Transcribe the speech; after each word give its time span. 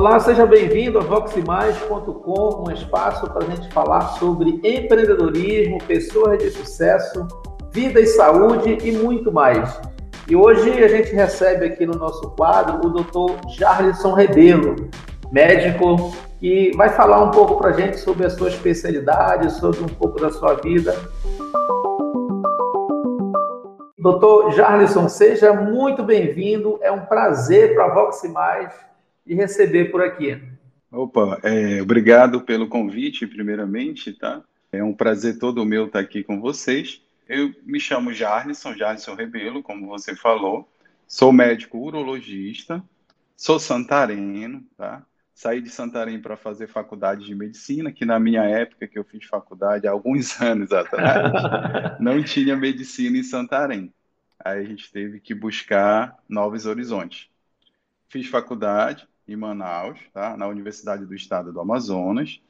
Olá, 0.00 0.18
seja 0.18 0.46
bem-vindo 0.46 0.98
a 0.98 1.02
voximais.com, 1.02 2.64
um 2.66 2.70
espaço 2.70 3.30
para 3.30 3.44
a 3.44 3.50
gente 3.50 3.70
falar 3.70 4.00
sobre 4.12 4.58
empreendedorismo, 4.64 5.76
pessoas 5.86 6.38
de 6.38 6.50
sucesso, 6.50 7.28
vida 7.70 8.00
e 8.00 8.06
saúde 8.06 8.78
e 8.82 8.92
muito 8.92 9.30
mais. 9.30 9.78
E 10.26 10.34
hoje 10.34 10.82
a 10.82 10.88
gente 10.88 11.14
recebe 11.14 11.66
aqui 11.66 11.84
no 11.84 11.92
nosso 11.92 12.30
quadro 12.30 12.80
o 12.82 12.90
Dr. 12.90 13.46
Jarlison 13.50 14.14
Rebelo, 14.14 14.88
médico, 15.30 16.16
que 16.38 16.74
vai 16.74 16.88
falar 16.88 17.22
um 17.22 17.30
pouco 17.30 17.58
para 17.58 17.68
a 17.68 17.74
gente 17.74 17.98
sobre 17.98 18.24
a 18.24 18.30
sua 18.30 18.48
especialidade, 18.48 19.52
sobre 19.52 19.82
um 19.82 19.88
pouco 19.88 20.18
da 20.18 20.32
sua 20.32 20.54
vida. 20.54 20.96
Doutor 23.98 24.50
Jarlison, 24.52 25.10
seja 25.10 25.52
muito 25.52 26.02
bem-vindo. 26.02 26.78
É 26.80 26.90
um 26.90 27.04
prazer 27.04 27.74
para 27.74 27.84
a 27.84 27.94
Voximais 27.94 28.72
de 29.30 29.36
receber 29.36 29.92
por 29.92 30.02
aqui. 30.02 30.42
Opa, 30.90 31.38
é, 31.44 31.80
obrigado 31.80 32.40
pelo 32.40 32.66
convite, 32.66 33.28
primeiramente, 33.28 34.12
tá? 34.12 34.42
É 34.72 34.82
um 34.82 34.92
prazer 34.92 35.38
todo 35.38 35.64
meu 35.64 35.86
estar 35.86 36.00
aqui 36.00 36.24
com 36.24 36.40
vocês. 36.40 37.00
Eu 37.28 37.54
me 37.62 37.78
chamo 37.78 38.12
Jarlison, 38.12 38.74
Jarlison 38.74 39.14
Rebelo, 39.14 39.62
como 39.62 39.86
você 39.86 40.16
falou. 40.16 40.68
Sou 41.06 41.32
médico 41.32 41.78
urologista, 41.78 42.82
sou 43.36 43.60
santareno, 43.60 44.64
tá? 44.76 45.06
Saí 45.32 45.60
de 45.60 45.70
Santarém 45.70 46.20
para 46.20 46.36
fazer 46.36 46.66
faculdade 46.66 47.24
de 47.24 47.34
medicina, 47.34 47.92
que 47.92 48.04
na 48.04 48.18
minha 48.18 48.42
época 48.42 48.88
que 48.88 48.98
eu 48.98 49.04
fiz 49.04 49.24
faculdade, 49.26 49.86
há 49.86 49.92
alguns 49.92 50.38
anos 50.42 50.72
atrás, 50.72 51.32
não 52.00 52.20
tinha 52.22 52.56
medicina 52.56 53.16
em 53.16 53.22
Santarém. 53.22 53.94
Aí 54.44 54.58
a 54.58 54.64
gente 54.64 54.90
teve 54.90 55.20
que 55.20 55.34
buscar 55.34 56.16
novos 56.28 56.66
horizontes. 56.66 57.30
Fiz 58.08 58.26
faculdade, 58.26 59.08
em 59.32 59.36
Manaus, 59.36 59.98
tá? 60.12 60.36
na 60.36 60.46
Universidade 60.46 61.06
do 61.06 61.14
Estado 61.14 61.52
do 61.52 61.60
Amazonas. 61.60 62.40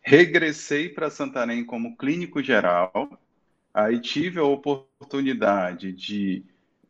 Regressei 0.00 0.88
para 0.88 1.10
Santarém 1.10 1.64
como 1.64 1.96
clínico 1.96 2.42
geral. 2.42 3.18
Aí 3.72 4.00
tive 4.00 4.38
a 4.38 4.44
oportunidade 4.44 5.92
de 5.92 6.44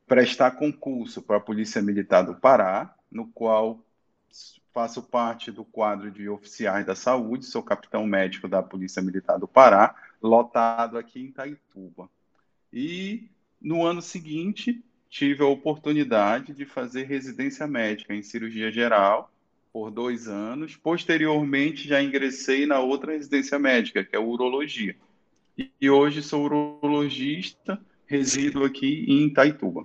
prestar 0.07 0.53
concurso 0.53 1.23
para 1.23 1.37
a 1.39 1.41
Polícia 1.41 1.83
Militar 1.83 2.23
do 2.23 2.35
Pará, 2.35 2.95
no 3.11 3.27
qual 3.29 3.81
faço 4.73 5.03
parte 5.03 5.51
do 5.51 5.65
quadro 5.65 6.11
de 6.11 6.29
oficiais 6.29 6.85
da 6.85 6.95
saúde, 6.95 7.47
sou 7.47 7.63
capitão 7.63 8.07
médico 8.07 8.47
da 8.47 8.63
Polícia 8.63 9.01
Militar 9.01 9.39
do 9.39 9.49
Pará, 9.49 9.95
lotado 10.23 10.99
aqui 10.99 11.21
em 11.21 11.33
Taituba. 11.33 12.11
E 12.71 13.31
no 13.61 13.85
ano 13.85 14.03
seguinte, 14.03 14.85
tive 15.09 15.43
a 15.43 15.47
oportunidade 15.47 16.53
de 16.53 16.67
fazer 16.67 17.05
residência 17.05 17.67
médica 17.67 18.15
em 18.15 18.23
cirurgia 18.23 18.71
geral 18.71 19.33
por 19.77 19.91
dois 19.91 20.27
anos. 20.27 20.75
Posteriormente, 20.75 21.87
já 21.87 22.03
ingressei 22.03 22.65
na 22.65 22.81
outra 22.81 23.13
residência 23.13 23.59
médica, 23.59 24.03
que 24.03 24.17
é 24.17 24.19
urologia. 24.19 24.97
E 25.79 25.91
hoje 25.91 26.23
sou 26.23 26.47
urologista, 26.47 27.79
resido 28.07 28.65
aqui 28.65 29.05
em 29.07 29.27
Itaituba. 29.27 29.85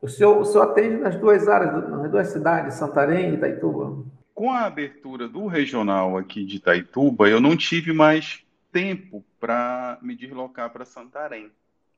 O 0.00 0.08
senhor, 0.08 0.40
o 0.40 0.44
senhor 0.46 0.70
atende 0.70 0.96
nas 0.96 1.16
duas 1.16 1.46
áreas, 1.48 1.86
nas 1.86 2.10
duas 2.10 2.28
cidades, 2.28 2.76
Santarém 2.76 3.28
e 3.28 3.34
Itaituba? 3.34 4.06
Com 4.32 4.50
a 4.50 4.62
abertura 4.62 5.28
do 5.28 5.46
regional 5.46 6.16
aqui 6.16 6.42
de 6.42 6.56
Itaituba, 6.56 7.28
eu 7.28 7.38
não 7.38 7.54
tive 7.54 7.92
mais 7.92 8.42
tempo 8.72 9.22
para 9.38 9.98
me 10.00 10.16
deslocar 10.16 10.72
para 10.72 10.86
Santarém. 10.86 11.50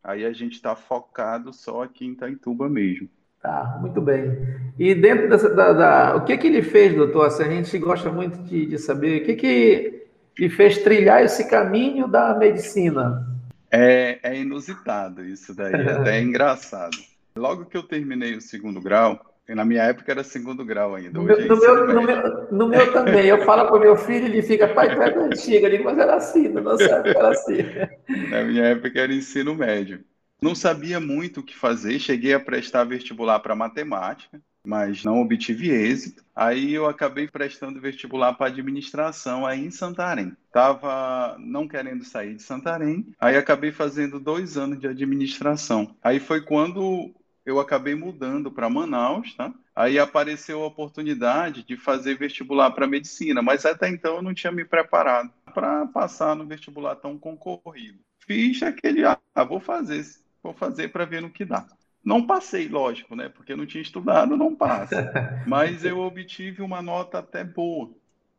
Aí 0.03 0.25
a 0.25 0.33
gente 0.33 0.55
está 0.55 0.75
focado 0.75 1.53
só 1.53 1.84
aqui 1.84 2.05
em 2.05 2.14
Itaituba 2.14 2.69
mesmo. 2.69 3.09
Tá, 3.42 3.78
muito 3.81 4.00
bem. 4.00 4.36
E 4.78 4.94
dentro 4.94 5.28
dessa, 5.28 5.48
da, 5.48 5.72
da, 5.72 6.17
o 6.17 6.25
que 6.25 6.36
que 6.36 6.48
ele 6.48 6.62
fez, 6.62 6.94
doutor? 6.94 7.27
Assim, 7.27 7.44
a 7.44 7.50
gente 7.50 7.78
gosta 7.78 8.11
muito 8.11 8.39
de, 8.42 8.67
de 8.67 8.78
saber 8.78 9.22
o 9.22 9.25
que 9.25 9.34
que 9.34 10.06
lhe 10.38 10.49
fez 10.49 10.78
trilhar 10.78 11.22
esse 11.22 11.49
caminho 11.49 12.09
da 12.09 12.34
medicina. 12.34 13.26
É, 13.71 14.19
é 14.22 14.37
inusitado 14.37 15.25
isso 15.25 15.54
daí, 15.54 15.75
até 15.88 16.19
é 16.19 16.22
engraçado. 16.22 16.97
Logo 17.37 17.66
que 17.66 17.76
eu 17.76 17.82
terminei 17.82 18.37
o 18.37 18.41
segundo 18.41 18.81
grau, 18.81 19.21
na 19.49 19.65
minha 19.65 19.82
época 19.84 20.12
era 20.12 20.25
segundo 20.25 20.65
grau 20.65 20.94
ainda. 20.94 21.19
No, 21.19 21.31
é 21.31 21.37
meu, 21.37 21.87
no, 21.87 22.03
meu, 22.03 22.53
no, 22.53 22.69
meu, 22.69 22.93
também. 22.93 23.26
Eu 23.26 23.44
falo 23.44 23.66
para 23.66 23.76
o 23.76 23.81
meu 23.81 23.97
filho, 23.97 24.26
ele 24.26 24.43
fica, 24.43 24.69
pai, 24.69 24.94
tu 24.94 25.00
é 25.00 25.15
antiga. 25.16 25.66
Eu 25.66 25.70
digo, 25.70 25.84
mas 25.84 25.99
era 25.99 26.16
assim, 26.16 26.49
na 26.49 26.60
nossa 26.60 26.84
época 26.84 27.19
era 27.19 27.28
assim. 27.31 27.59
Na 28.31 28.43
minha 28.44 28.65
época 28.65 29.00
era 29.00 29.12
ensino 29.12 29.55
médio. 29.55 30.05
Não 30.41 30.54
sabia 30.54 31.00
muito 31.00 31.41
o 31.41 31.43
que 31.43 31.56
fazer, 31.56 31.99
cheguei 31.99 32.32
a 32.32 32.38
prestar 32.38 32.84
vestibular 32.84 33.41
para 33.41 33.56
matemática, 33.56 34.41
mas 34.65 35.03
não 35.03 35.21
obtive 35.21 35.71
êxito. 35.71 36.25
Aí 36.34 36.72
eu 36.72 36.87
acabei 36.87 37.26
prestando 37.26 37.81
vestibular 37.81 38.34
para 38.34 38.47
administração 38.47 39.44
aí 39.44 39.65
em 39.65 39.71
Santarém. 39.71 40.37
Tava 40.53 41.37
não 41.41 41.66
querendo 41.66 42.04
sair 42.04 42.34
de 42.34 42.43
Santarém, 42.43 43.06
aí 43.19 43.37
acabei 43.37 43.72
fazendo 43.72 44.21
dois 44.21 44.56
anos 44.56 44.78
de 44.78 44.87
administração. 44.87 45.97
Aí 46.03 46.21
foi 46.21 46.43
quando 46.43 47.12
eu 47.44 47.59
acabei 47.59 47.94
mudando 47.94 48.53
para 48.53 48.69
Manaus, 48.69 49.34
tá? 49.34 49.53
Aí 49.75 49.99
apareceu 49.99 50.62
a 50.62 50.66
oportunidade 50.66 51.65
de 51.65 51.76
fazer 51.76 52.16
vestibular 52.16 52.70
para 52.72 52.87
medicina, 52.87 53.41
mas 53.41 53.65
até 53.65 53.88
então 53.88 54.16
eu 54.16 54.22
não 54.22 54.34
tinha 54.34 54.53
me 54.53 54.65
preparado 54.65 55.32
para 55.55 55.87
passar 55.87 56.37
no 56.37 56.47
vestibular 56.47 56.97
tão 56.97 57.19
concorrido. 57.19 57.99
Fiz 58.20 58.62
aquele, 58.62 59.05
ah, 59.05 59.19
vou 59.49 59.60
fazer 59.60 60.05
vou 60.48 60.54
fazer 60.54 60.88
para 60.88 61.04
ver 61.04 61.20
no 61.20 61.31
que 61.31 61.44
dá. 61.44 61.66
Não 62.04 62.26
passei, 62.26 62.69
lógico, 62.69 63.14
né? 63.14 63.28
Porque 63.28 63.54
não 63.54 63.66
tinha 63.66 63.82
estudado, 63.82 64.36
não 64.36 64.54
passa. 64.54 65.12
Mas 65.47 65.84
eu 65.84 65.98
obtive 65.98 66.62
uma 66.62 66.81
nota 66.81 67.19
até 67.19 67.44
boa, 67.44 67.91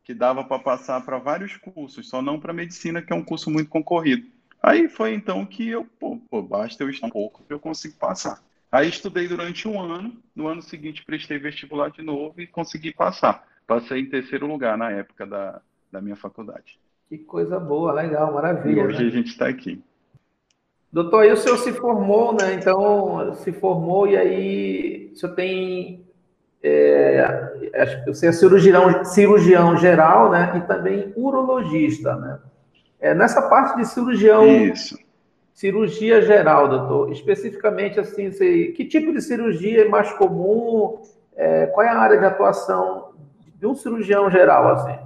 que 0.03 0.13
dava 0.13 0.43
para 0.43 0.59
passar 0.59 1.05
para 1.05 1.19
vários 1.19 1.55
cursos, 1.57 2.09
só 2.09 2.21
não 2.21 2.39
para 2.39 2.53
medicina, 2.53 3.01
que 3.01 3.13
é 3.13 3.15
um 3.15 3.23
curso 3.23 3.51
muito 3.51 3.69
concorrido. 3.69 4.25
Aí 4.61 4.89
foi 4.89 5.13
então 5.13 5.45
que 5.45 5.69
eu, 5.69 5.85
pô, 5.99 6.17
pô 6.29 6.41
basta 6.41 6.83
eu 6.83 6.89
estudar 6.89 7.07
um 7.07 7.11
pouco 7.11 7.43
que 7.43 7.53
eu 7.53 7.59
consigo 7.59 7.95
passar. 7.97 8.41
Aí 8.71 8.89
estudei 8.89 9.27
durante 9.27 9.67
um 9.67 9.79
ano, 9.79 10.17
no 10.35 10.47
ano 10.47 10.61
seguinte 10.61 11.05
prestei 11.05 11.37
vestibular 11.37 11.89
de 11.89 12.01
novo 12.01 12.41
e 12.41 12.47
consegui 12.47 12.91
passar. 12.91 13.47
Passei 13.65 14.01
em 14.01 14.09
terceiro 14.09 14.47
lugar 14.47 14.77
na 14.77 14.91
época 14.91 15.25
da, 15.25 15.61
da 15.91 16.01
minha 16.01 16.15
faculdade. 16.15 16.79
Que 17.07 17.17
coisa 17.19 17.59
boa, 17.59 17.91
legal, 17.91 18.33
maravilha. 18.33 18.81
E 18.81 18.85
hoje 18.85 19.01
né? 19.01 19.07
a 19.07 19.11
gente 19.11 19.27
está 19.27 19.47
aqui. 19.47 19.81
Doutor, 20.91 21.21
aí 21.21 21.31
o 21.31 21.37
senhor 21.37 21.57
se 21.59 21.71
formou, 21.73 22.33
né? 22.33 22.55
Então, 22.55 23.35
se 23.35 23.51
formou 23.51 24.07
e 24.07 24.17
aí 24.17 25.11
o 25.13 25.17
senhor 25.17 25.35
tem. 25.35 26.05
É, 26.61 28.03
você 28.07 28.27
é 28.27 28.31
cirurgião, 28.31 29.05
cirurgião 29.05 29.77
geral, 29.77 30.31
né? 30.31 30.53
E 30.57 30.61
também 30.67 31.13
urologista, 31.15 32.15
né? 32.15 32.39
É, 32.99 33.13
nessa 33.13 33.43
parte 33.43 33.77
de 33.77 33.85
cirurgião. 33.85 34.45
Isso. 34.45 34.97
Cirurgia 35.53 36.21
geral, 36.21 36.67
doutor. 36.67 37.11
Especificamente, 37.11 37.99
assim, 37.99 38.31
você, 38.31 38.67
que 38.67 38.85
tipo 38.85 39.13
de 39.13 39.21
cirurgia 39.21 39.85
é 39.85 39.87
mais 39.87 40.11
comum? 40.13 41.01
É, 41.35 41.67
qual 41.67 41.85
é 41.85 41.89
a 41.89 41.99
área 41.99 42.17
de 42.17 42.25
atuação 42.25 43.13
de 43.55 43.67
um 43.67 43.75
cirurgião 43.75 44.29
geral, 44.31 44.69
assim? 44.69 44.97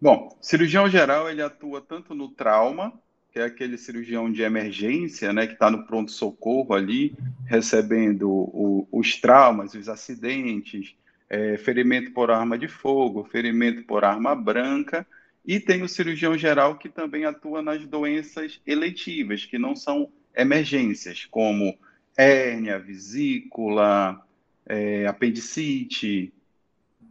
Bom, 0.00 0.28
cirurgião 0.40 0.88
geral 0.88 1.30
ele 1.30 1.42
atua 1.42 1.80
tanto 1.80 2.14
no 2.14 2.28
trauma 2.28 2.92
que 3.32 3.38
é 3.38 3.44
aquele 3.44 3.78
cirurgião 3.78 4.30
de 4.30 4.42
emergência, 4.42 5.32
né, 5.32 5.46
que 5.46 5.54
está 5.54 5.70
no 5.70 5.86
pronto-socorro 5.86 6.74
ali, 6.74 7.14
recebendo 7.46 8.28
o, 8.28 8.86
os 8.92 9.16
traumas, 9.16 9.72
os 9.74 9.88
acidentes, 9.88 10.94
é, 11.30 11.56
ferimento 11.56 12.10
por 12.12 12.30
arma 12.30 12.58
de 12.58 12.68
fogo, 12.68 13.24
ferimento 13.24 13.84
por 13.84 14.04
arma 14.04 14.34
branca, 14.34 15.06
e 15.46 15.58
tem 15.58 15.82
o 15.82 15.88
cirurgião 15.88 16.36
geral 16.36 16.76
que 16.76 16.90
também 16.90 17.24
atua 17.24 17.62
nas 17.62 17.84
doenças 17.86 18.60
eletivas, 18.66 19.46
que 19.46 19.58
não 19.58 19.74
são 19.74 20.10
emergências, 20.36 21.24
como 21.24 21.76
hérnia, 22.14 22.78
vesícula, 22.78 24.22
é, 24.66 25.06
apendicite, 25.06 26.32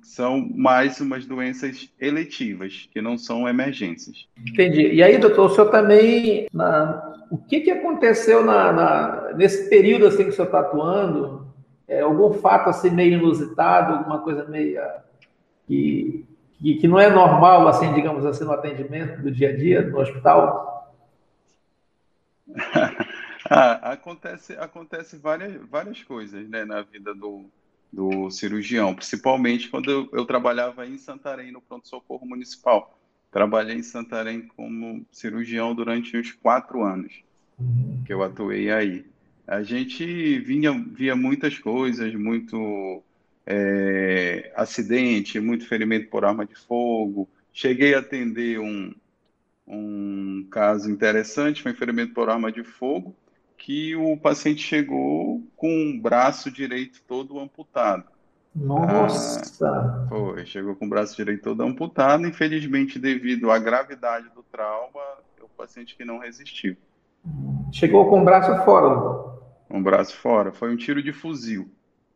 são 0.04 0.50
mais 0.54 1.00
umas 1.00 1.26
doenças 1.26 1.90
eletivas, 2.00 2.90
que 2.92 3.02
não 3.02 3.18
são 3.18 3.48
emergências. 3.48 4.28
Entendi. 4.38 4.94
E 4.94 5.04
aí, 5.04 5.18
doutor, 5.18 5.46
o 5.46 5.50
senhor 5.50 5.70
também, 5.70 6.48
na... 6.52 7.26
o 7.30 7.38
que, 7.38 7.62
que 7.62 7.72
aconteceu 7.72 8.44
na, 8.44 8.72
na... 8.72 9.34
nesse 9.36 9.70
período 9.70 10.08
assim 10.08 10.24
que 10.24 10.30
o 10.30 10.34
senhor 10.34 10.46
está 10.48 10.60
atuando? 10.60 11.48
É, 11.88 12.02
algum 12.02 12.34
fato 12.34 12.70
assim 12.70 12.90
meio 12.90 13.20
inusitado, 13.20 13.94
alguma 13.94 14.20
coisa 14.20 14.46
meio 14.46 14.82
que, 15.68 16.26
que, 16.80 16.88
não 16.88 17.00
é 17.00 17.10
normal, 17.10 17.68
assim, 17.68 17.94
digamos 17.94 18.26
assim, 18.26 18.44
no 18.44 18.52
atendimento 18.52 19.22
do 19.22 19.32
dia 19.32 19.50
a 19.50 19.56
dia 19.56 19.82
no 19.82 20.00
hospital? 20.00 20.94
ah, 23.50 23.92
acontece, 23.94 24.54
acontece 24.58 25.18
várias, 25.18 25.56
várias 25.70 26.04
coisas 26.04 26.48
né, 26.50 26.66
na 26.66 26.82
vida 26.82 27.14
do, 27.14 27.46
do 27.92 28.30
cirurgião, 28.30 28.96
principalmente 28.96 29.70
quando 29.70 29.92
eu, 29.92 30.10
eu 30.14 30.26
trabalhava 30.26 30.88
em 30.88 30.98
Santarém, 30.98 31.52
no 31.52 31.62
pronto-socorro 31.62 32.26
municipal. 32.26 32.98
Trabalhei 33.32 33.78
em 33.78 33.84
Santarém 33.84 34.48
como 34.56 35.06
cirurgião 35.12 35.76
durante 35.76 36.18
uns 36.18 36.32
quatro 36.32 36.84
anos 36.84 37.24
que 38.06 38.14
eu 38.14 38.24
atuei 38.24 38.72
aí. 38.72 39.06
A 39.48 39.64
gente 39.64 40.40
vinha, 40.40 40.72
via 40.72 41.16
muitas 41.16 41.58
coisas, 41.60 42.14
muito 42.16 43.04
é, 43.46 44.52
acidente, 44.56 45.40
muito 45.40 45.68
ferimento 45.68 46.10
por 46.10 46.24
arma 46.24 46.46
de 46.46 46.56
fogo. 46.56 47.28
Cheguei 47.54 47.94
a 47.94 48.00
atender 48.00 48.60
um, 48.60 48.94
um 49.68 50.48
caso 50.50 50.90
interessante, 50.90 51.62
foi 51.62 51.72
um 51.72 51.76
ferimento 51.76 52.14
por 52.14 52.30
arma 52.30 52.52
de 52.52 52.64
fogo, 52.64 53.16
que 53.62 53.96
o 53.96 54.18
paciente 54.18 54.62
chegou 54.62 55.44
com 55.56 55.92
o 55.92 56.02
braço 56.02 56.50
direito 56.50 57.00
todo 57.08 57.40
amputado. 57.40 58.06
Nossa! 58.56 59.40
Ah, 59.64 60.08
foi, 60.10 60.46
chegou 60.48 60.76
com 60.76 60.88
o 60.88 60.90
braço 60.90 61.16
direito 61.16 61.44
todo 61.44 61.62
amputado, 61.62 62.26
infelizmente, 62.26 62.98
devido 62.98 63.52
à 63.52 63.60
gravidade 63.60 64.30
do 64.34 64.42
trauma, 64.42 65.00
o 65.40 65.48
paciente 65.50 65.96
que 65.96 66.04
não 66.04 66.18
resistiu. 66.18 66.76
Chegou 67.72 68.10
com 68.10 68.22
o 68.22 68.26
braço 68.26 68.66
fora. 68.66 69.40
Um 69.70 69.82
braço 69.82 70.18
fora, 70.18 70.52
foi 70.52 70.74
um 70.74 70.76
tiro 70.76 71.02
de 71.02 71.14
fuzil. 71.14 71.70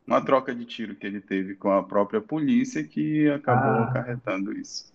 Uma 0.05 0.25
troca 0.25 0.53
de 0.53 0.65
tiro 0.65 0.95
que 0.95 1.05
ele 1.05 1.21
teve 1.21 1.55
com 1.55 1.71
a 1.71 1.83
própria 1.83 2.21
polícia 2.21 2.83
que 2.83 3.29
acabou 3.29 3.69
ah. 3.69 3.83
acarretando 3.83 4.51
isso. 4.51 4.94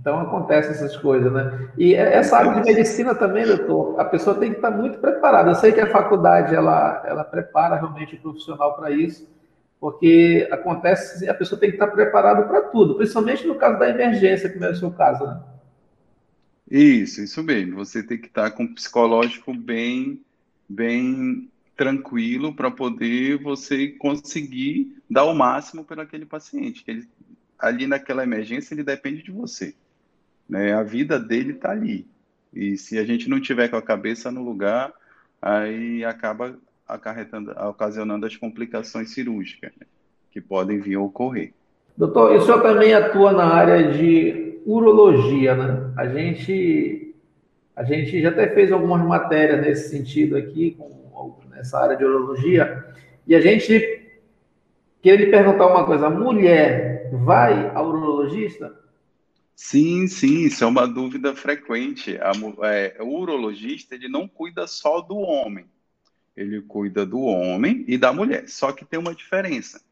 Então 0.00 0.20
acontecem 0.20 0.72
essas 0.72 0.96
coisas, 0.96 1.32
né? 1.32 1.68
E 1.76 1.94
essa 1.94 2.36
área 2.36 2.60
de 2.60 2.72
medicina 2.72 3.14
também, 3.14 3.46
doutor, 3.46 3.98
a 3.98 4.04
pessoa 4.04 4.36
tem 4.36 4.50
que 4.50 4.56
estar 4.56 4.70
muito 4.70 4.98
preparada. 4.98 5.50
Eu 5.50 5.54
sei 5.54 5.72
que 5.72 5.80
a 5.80 5.90
faculdade 5.90 6.54
ela, 6.54 7.02
ela 7.06 7.24
prepara 7.24 7.76
realmente 7.76 8.14
o 8.14 8.20
profissional 8.20 8.76
para 8.76 8.90
isso, 8.90 9.28
porque 9.80 10.46
acontece, 10.50 11.28
a 11.28 11.34
pessoa 11.34 11.58
tem 11.58 11.70
que 11.70 11.76
estar 11.76 11.88
preparada 11.88 12.42
para 12.42 12.62
tudo, 12.62 12.96
principalmente 12.96 13.46
no 13.46 13.56
caso 13.56 13.78
da 13.78 13.88
emergência, 13.88 14.50
como 14.50 14.64
é 14.64 14.70
o 14.70 14.76
seu 14.76 14.90
caso, 14.90 15.26
né? 15.26 15.40
Isso, 16.70 17.22
isso 17.22 17.42
mesmo. 17.42 17.76
Você 17.76 18.02
tem 18.02 18.18
que 18.18 18.26
estar 18.26 18.50
com 18.50 18.64
o 18.64 18.74
psicológico 18.74 19.54
bem, 19.54 20.20
bem 20.68 21.48
tranquilo 21.76 22.54
para 22.54 22.70
poder 22.70 23.38
você 23.42 23.88
conseguir 23.88 24.96
dar 25.08 25.24
o 25.24 25.34
máximo 25.34 25.84
para 25.84 26.02
aquele 26.02 26.26
paciente. 26.26 26.82
Ele, 26.86 27.06
ali 27.58 27.86
naquela 27.86 28.24
emergência, 28.24 28.74
ele 28.74 28.82
depende 28.82 29.22
de 29.22 29.30
você. 29.30 29.74
Né? 30.48 30.72
A 30.72 30.82
vida 30.82 31.18
dele 31.18 31.52
está 31.52 31.70
ali. 31.70 32.06
E 32.52 32.76
se 32.76 32.98
a 32.98 33.04
gente 33.04 33.28
não 33.28 33.40
tiver 33.40 33.68
com 33.68 33.76
a 33.76 33.82
cabeça 33.82 34.30
no 34.30 34.42
lugar, 34.42 34.92
aí 35.42 36.04
acaba 36.04 36.56
acarretando, 36.88 37.50
ocasionando 37.68 38.26
as 38.26 38.36
complicações 38.36 39.12
cirúrgicas 39.12 39.72
né? 39.78 39.86
que 40.30 40.40
podem 40.40 40.78
vir 40.80 40.94
a 40.94 41.00
ocorrer. 41.00 41.52
Doutor, 41.96 42.34
e 42.34 42.36
o 42.36 42.42
senhor 42.42 42.62
também 42.62 42.92
atua 42.92 43.32
na 43.32 43.46
área 43.46 43.90
de 43.92 44.60
urologia, 44.66 45.54
né? 45.54 45.92
A 45.96 46.06
gente, 46.08 47.14
a 47.74 47.82
gente 47.84 48.20
já 48.20 48.28
até 48.28 48.48
fez 48.48 48.70
algumas 48.70 49.02
matérias 49.06 49.62
nesse 49.62 49.88
sentido 49.88 50.36
aqui, 50.36 50.72
com, 50.72 51.38
nessa 51.50 51.78
área 51.78 51.96
de 51.96 52.04
urologia, 52.04 52.84
e 53.26 53.34
a 53.34 53.40
gente 53.40 53.70
queria 55.00 55.24
lhe 55.24 55.30
perguntar 55.30 55.68
uma 55.68 55.86
coisa: 55.86 56.08
a 56.08 56.10
mulher 56.10 57.08
vai 57.12 57.70
ao 57.74 57.88
urologista? 57.88 58.74
Sim, 59.56 60.06
sim, 60.06 60.42
isso 60.42 60.62
é 60.64 60.66
uma 60.66 60.86
dúvida 60.86 61.34
frequente. 61.34 62.18
A, 62.18 62.32
é, 62.68 62.98
o 63.00 63.18
urologista 63.18 63.94
ele 63.94 64.06
não 64.08 64.28
cuida 64.28 64.66
só 64.66 65.00
do 65.00 65.16
homem, 65.16 65.64
ele 66.36 66.60
cuida 66.60 67.06
do 67.06 67.20
homem 67.20 67.82
e 67.88 67.96
da 67.96 68.12
mulher. 68.12 68.48
Só 68.48 68.70
que 68.70 68.84
tem 68.84 69.00
uma 69.00 69.14
diferença. 69.14 69.82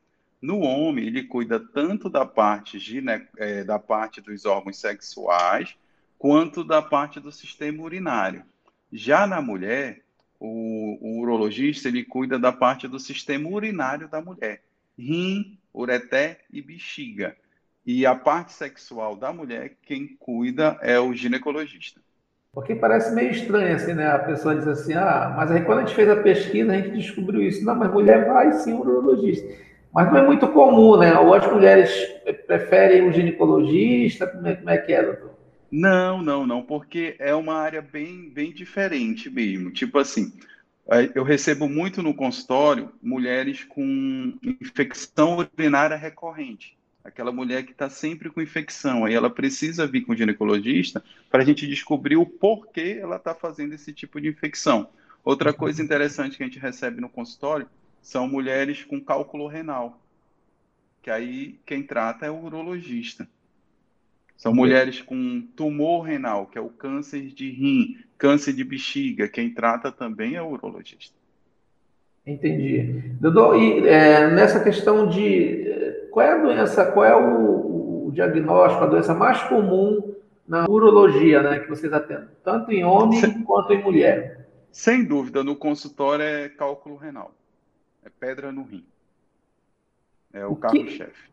No 0.40 0.61
homem, 0.61 1.06
ele 1.06 1.25
cuida 1.25 1.58
tanto 1.58 2.11
da 2.11 2.26
parte, 2.26 2.78
gine, 2.78 3.26
é, 3.38 3.64
da 3.64 3.78
parte 3.78 4.20
dos 4.20 4.44
órgãos 4.44 4.78
sexuais, 4.78 5.75
quanto 6.19 6.62
da 6.62 6.82
parte 6.82 7.19
do 7.19 7.32
sistema 7.32 7.82
urinário. 7.82 8.44
Já 8.93 9.26
na 9.26 9.40
mulher, 9.40 10.05
o, 10.38 10.99
o 11.00 11.20
urologista 11.20 11.88
ele 11.88 12.05
cuida 12.05 12.38
da 12.38 12.52
parte 12.52 12.87
do 12.87 12.99
sistema 12.99 13.49
urinário 13.49 14.08
da 14.08 14.20
mulher, 14.20 14.62
rim, 14.99 15.58
ureté 15.72 16.40
e 16.52 16.61
bexiga. 16.61 17.34
E 17.87 18.07
a 18.07 18.15
parte 18.15 18.53
sexual 18.53 19.15
da 19.15 19.33
mulher, 19.33 19.77
quem 19.83 20.17
cuida 20.19 20.79
é 20.81 20.99
o 20.99 21.13
ginecologista. 21.13 22.01
Porque 22.53 22.75
parece 22.75 23.13
meio 23.15 23.31
estranho, 23.31 23.75
assim, 23.75 23.95
né? 23.95 24.07
A 24.07 24.19
pessoa 24.21 24.55
diz 24.55 24.67
assim, 24.67 24.95
ah, 24.95 25.35
mas 25.37 25.51
aí 25.51 25.63
quando 25.65 25.79
a 25.79 25.81
gente 25.83 25.95
fez 25.95 26.09
a 26.09 26.17
pesquisa, 26.17 26.73
a 26.73 26.77
gente 26.77 26.93
descobriu 26.93 27.43
isso. 27.43 27.65
Não, 27.65 27.75
mas 27.75 27.93
mulher 27.93 28.27
vai 28.27 28.53
sim 28.53 28.73
urologista. 28.73 29.47
Mas 29.93 30.11
não 30.11 30.19
é 30.19 30.27
muito 30.27 30.49
comum, 30.49 30.97
né? 30.97 31.19
Ou 31.19 31.35
as 31.35 31.47
mulheres 31.51 31.91
preferem 32.47 33.03
um 33.03 33.13
ginecologista? 33.13 34.27
Como 34.27 34.47
é, 34.47 34.57
como 34.57 34.71
é 34.71 34.79
que 34.79 34.93
é, 34.93 35.03
doutor? 35.03 35.35
Não, 35.71 36.23
não, 36.23 36.47
não, 36.47 36.63
porque 36.63 37.17
é 37.19 37.35
uma 37.35 37.55
área 37.55 37.83
bem, 37.83 38.31
bem 38.31 38.53
diferente 38.53 39.29
mesmo. 39.29 39.73
Tipo 39.73 39.99
assim, 39.99 40.33
é, 40.89 41.11
eu 41.15 41.25
recebo 41.25 41.69
muito 41.69 42.03
no 42.03 42.15
consultório 42.15 42.93
mulheres 43.03 43.65
com 43.65 44.35
infecção 44.61 45.39
urinária 45.39 45.97
recorrente. 45.97 46.79
Aquela 47.05 47.31
mulher 47.31 47.65
que 47.65 47.73
está 47.73 47.91
sempre 47.91 48.31
com 48.31 48.41
infecção. 48.41 49.05
Aí 49.05 49.15
ela 49.15 49.29
precisa 49.29 49.87
vir 49.87 50.01
com 50.01 50.12
o 50.12 50.17
ginecologista 50.17 51.05
para 51.31 51.43
a 51.43 51.45
gente 51.45 51.67
descobrir 51.67 52.17
o 52.17 52.25
porquê 52.25 52.99
ela 53.01 53.17
está 53.17 53.35
fazendo 53.35 53.75
esse 53.75 53.93
tipo 53.93 54.21
de 54.21 54.29
infecção. 54.29 54.89
Outra 55.23 55.53
coisa 55.53 55.83
interessante 55.83 56.37
que 56.37 56.43
a 56.43 56.47
gente 56.47 56.59
recebe 56.59 57.01
no 57.01 57.09
consultório 57.09 57.69
são 58.03 58.29
mulheres 58.29 58.85
com 58.85 59.01
cálculo 59.01 59.47
renal, 59.47 59.99
que 61.03 61.11
aí 61.11 61.59
quem 61.65 61.83
trata 61.83 62.27
é 62.27 62.31
o 62.31 62.45
urologista. 62.45 63.27
São 64.37 64.53
mulheres 64.53 65.00
com 65.00 65.41
tumor 65.57 66.03
renal, 66.03 66.47
que 66.47 66.59
é 66.59 66.61
o 66.61 66.69
câncer 66.69 67.29
de 67.29 67.50
rim, 67.50 67.99
câncer 68.19 68.53
de 68.53 68.65
bexiga, 68.65 69.29
quem 69.29 69.49
trata 69.49 69.91
também 69.91 70.35
é 70.35 70.43
o 70.43 70.50
urologista. 70.50 71.17
Entendi. 72.27 73.03
Doutor, 73.21 73.61
e 73.61 73.87
é, 73.87 74.31
nessa 74.31 74.62
questão 74.62 75.09
de 75.09 75.74
qual 76.14 76.25
é 76.25 76.32
a 76.32 76.38
doença, 76.38 76.87
qual 76.93 77.05
é 77.05 77.16
o, 77.16 78.06
o, 78.06 78.12
diagnóstico, 78.12 78.84
a 78.84 78.87
doença 78.87 79.12
mais 79.12 79.43
comum 79.43 80.14
na 80.46 80.64
urologia, 80.69 81.43
né, 81.43 81.58
que 81.58 81.69
vocês 81.69 81.93
atendem, 81.93 82.28
tanto 82.44 82.70
em 82.70 82.84
homem 82.84 83.19
sem, 83.19 83.43
quanto 83.43 83.72
em 83.72 83.82
mulher? 83.82 84.46
Sem 84.70 85.05
dúvida, 85.05 85.43
no 85.43 85.56
consultório 85.56 86.25
é 86.25 86.49
cálculo 86.49 86.96
renal. 86.96 87.32
É 88.05 88.08
pedra 88.08 88.52
no 88.52 88.62
rim. 88.62 88.87
É 90.32 90.46
o, 90.46 90.52
o 90.52 90.56
carro-chefe. 90.56 91.32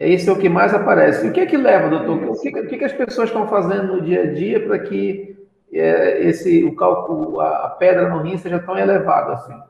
Esse 0.00 0.28
é 0.28 0.32
o 0.32 0.38
que 0.38 0.48
mais 0.48 0.74
aparece. 0.74 1.26
E 1.26 1.30
o 1.30 1.32
que 1.32 1.40
é 1.40 1.46
que 1.46 1.56
leva, 1.56 1.88
doutor? 1.88 2.22
É 2.22 2.30
o 2.30 2.40
que, 2.40 2.48
o 2.48 2.68
que, 2.68 2.84
as 2.84 2.92
pessoas 2.92 3.28
estão 3.28 3.46
fazendo 3.46 3.96
no 3.96 4.02
dia 4.02 4.22
a 4.22 4.32
dia 4.32 4.66
para 4.66 4.78
que 4.80 5.36
é, 5.72 6.26
esse, 6.26 6.64
o 6.64 6.74
cálculo, 6.74 7.40
a, 7.40 7.66
a 7.66 7.70
pedra 7.70 8.08
no 8.08 8.22
rim 8.22 8.36
seja 8.38 8.58
tão 8.58 8.76
elevada 8.76 9.34
assim? 9.34 9.60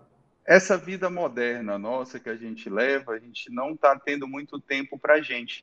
Essa 0.48 0.78
vida 0.78 1.10
moderna 1.10 1.78
nossa 1.78 2.18
que 2.18 2.30
a 2.30 2.34
gente 2.34 2.70
leva, 2.70 3.12
a 3.12 3.18
gente 3.18 3.52
não 3.52 3.72
está 3.72 3.94
tendo 3.98 4.26
muito 4.26 4.58
tempo 4.58 4.98
para 4.98 5.16
a 5.16 5.20
gente. 5.20 5.62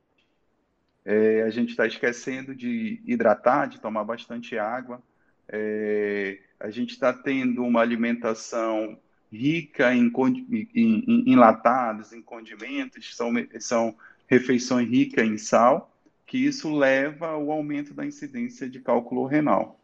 É, 1.03 1.41
a 1.41 1.49
gente 1.49 1.71
está 1.71 1.87
esquecendo 1.87 2.53
de 2.53 3.01
hidratar, 3.03 3.67
de 3.67 3.81
tomar 3.81 4.03
bastante 4.03 4.59
água. 4.59 5.01
É, 5.49 6.39
a 6.59 6.69
gente 6.69 6.91
está 6.91 7.11
tendo 7.11 7.63
uma 7.63 7.81
alimentação 7.81 8.95
rica 9.33 9.91
em, 9.91 10.13
em, 10.53 10.69
em 10.75 11.33
enlatados, 11.33 12.13
em 12.13 12.21
condimentos, 12.21 13.15
são, 13.15 13.33
são 13.59 13.97
refeições 14.27 14.87
ricas 14.87 15.25
em 15.25 15.39
sal, 15.39 15.91
que 16.27 16.37
isso 16.37 16.71
leva 16.71 17.29
ao 17.29 17.49
aumento 17.49 17.91
da 17.91 18.05
incidência 18.05 18.69
de 18.69 18.79
cálculo 18.79 19.25
renal. 19.25 19.79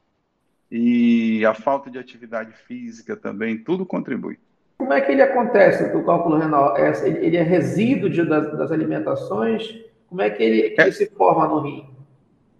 E 0.70 1.44
a 1.44 1.56
falta 1.56 1.90
de 1.90 1.98
atividade 1.98 2.54
física 2.68 3.18
também, 3.18 3.58
tudo 3.58 3.84
contribui. 3.84 4.38
Como 4.82 4.94
é 4.94 5.00
que 5.00 5.12
ele 5.12 5.22
acontece, 5.22 5.96
o 5.96 6.04
cálculo 6.04 6.40
renal? 6.40 6.76
É, 6.76 7.08
ele 7.08 7.38
é 7.38 7.44
resíduo 7.44 8.10
de, 8.10 8.26
das, 8.26 8.52
das, 8.58 8.72
alimentações? 8.72 9.80
Como 10.10 10.24
é 10.24 10.30
que 10.32 10.42
ele, 10.42 10.72
que 10.72 10.82
é, 10.82 10.86
ele 10.86 10.92
se 10.92 11.06
forma 11.06 11.48
no 11.48 11.60
rim? 11.60 11.88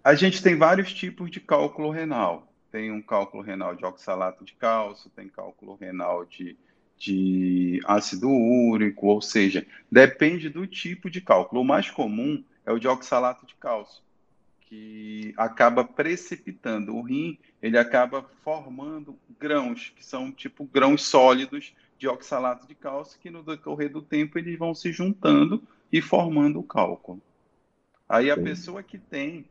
A 0.04 0.14
gente 0.14 0.40
tem 0.40 0.56
vários 0.56 0.94
tipos 0.94 1.32
de 1.32 1.40
cálculo 1.40 1.90
renal. 1.90 2.46
Tem 2.70 2.92
um 2.92 3.02
cálculo 3.02 3.42
renal 3.42 3.74
de 3.74 3.84
oxalato 3.84 4.44
de 4.44 4.54
cálcio, 4.54 5.10
tem 5.10 5.28
cálculo 5.28 5.74
renal 5.74 6.24
de 6.24 6.56
de 6.96 7.80
ácido 7.84 8.28
úrico, 8.30 9.08
ou 9.08 9.20
seja, 9.20 9.66
depende 9.90 10.48
do 10.48 10.64
tipo 10.68 11.10
de 11.10 11.20
cálculo. 11.20 11.62
O 11.62 11.64
mais 11.64 11.90
comum 11.90 12.44
é 12.64 12.70
o 12.70 12.78
de 12.78 12.86
oxalato 12.86 13.44
de 13.44 13.56
cálcio, 13.56 14.00
que 14.60 15.34
acaba 15.36 15.82
precipitando. 15.82 16.94
O 16.94 17.02
rim, 17.02 17.36
ele 17.60 17.76
acaba 17.76 18.24
formando 18.44 19.18
grãos, 19.40 19.92
que 19.96 20.06
são 20.06 20.30
tipo 20.30 20.64
grãos 20.64 21.02
sólidos 21.02 21.74
de 22.02 22.08
oxalato 22.08 22.66
de 22.66 22.74
cálcio, 22.74 23.16
que 23.20 23.30
no 23.30 23.44
decorrer 23.44 23.88
do 23.88 24.02
tempo 24.02 24.36
eles 24.36 24.58
vão 24.58 24.74
se 24.74 24.90
juntando 24.90 25.62
e 25.92 26.02
formando 26.02 26.58
o 26.58 26.64
cálculo. 26.64 27.22
Aí 28.08 28.28
a 28.28 28.36
pessoa 28.36 28.82
que 28.82 28.98
tem 28.98 29.44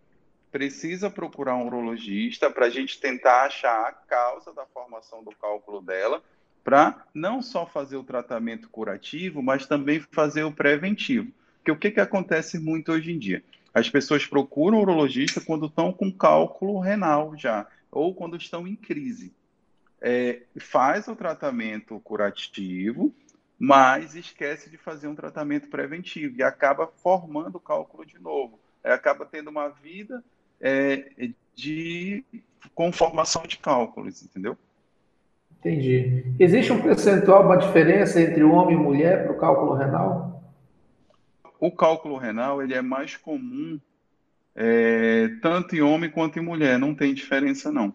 precisa 0.52 1.10
procurar 1.10 1.56
um 1.56 1.68
urologista 1.68 2.52
para 2.52 2.66
a 2.66 2.70
gente 2.70 3.00
tentar 3.00 3.46
achar 3.46 3.88
a 3.88 3.94
causa 3.94 4.52
da 4.52 4.66
formação 4.66 5.24
do 5.24 5.32
cálculo 5.32 5.82
dela 5.82 6.22
para 6.62 7.06
não 7.14 7.42
só 7.42 7.66
fazer 7.66 7.96
o 7.96 8.04
tratamento 8.04 8.68
curativo, 8.68 9.42
mas 9.42 9.66
também 9.66 10.02
fazer 10.12 10.44
o 10.44 10.52
preventivo. 10.52 11.32
Porque 11.60 11.72
o 11.72 11.80
que, 11.80 11.90
que 11.90 12.02
acontece 12.02 12.60
muito 12.60 12.92
hoje 12.92 13.14
em 13.14 13.18
dia? 13.18 13.42
As 13.74 13.90
pessoas 13.90 14.26
procuram 14.26 14.78
o 14.78 14.82
urologista 14.82 15.40
quando 15.40 15.68
estão 15.68 15.94
com 15.94 16.12
cálculo 16.12 16.82
renal 16.82 17.34
já, 17.38 17.66
ou 17.90 18.14
quando 18.14 18.36
estão 18.36 18.68
em 18.68 18.76
crise. 18.76 19.34
É, 20.02 20.42
faz 20.60 21.08
o 21.08 21.16
tratamento 21.16 22.00
curativo, 22.00 23.14
mas 23.58 24.16
esquece 24.16 24.70
de 24.70 24.78
fazer 24.78 25.08
um 25.08 25.16
tratamento 25.16 25.70
preventivo 25.70 26.36
e 26.38 26.44
acaba 26.44 26.88
formando 26.88 27.56
o 27.56 27.60
cálculo 27.60 28.06
de 28.06 28.18
novo. 28.18 28.60
É, 28.84 28.92
acaba 28.92 29.26
tendo 29.26 29.50
uma 29.50 29.70
vida 29.70 30.24
é, 30.60 31.12
de 31.56 32.24
conformação 32.74 33.44
de 33.44 33.58
cálculos, 33.58 34.24
entendeu? 34.24 34.58
Entendi. 35.60 36.26
Existe 36.40 36.74
um 36.74 36.82
percentual, 36.82 37.46
uma 37.46 37.58
diferença 37.58 38.20
entre 38.20 38.44
homem 38.44 38.76
e 38.76 38.80
mulher 38.80 39.24
para 39.24 39.34
o 39.34 39.38
cálculo 39.38 39.76
renal? 39.76 40.52
O 41.60 41.72
cálculo 41.72 42.18
renal 42.18 42.64
ele 42.64 42.74
é 42.74 42.82
mais 42.82 43.16
comum 43.16 43.80
é, 44.56 45.30
tanto 45.42 45.76
em 45.76 45.82
homem 45.82 46.10
quanto 46.10 46.40
em 46.40 46.42
mulher, 46.42 46.78
não 46.78 46.94
tem 46.94 47.14
diferença 47.14 47.72
não. 47.72 47.94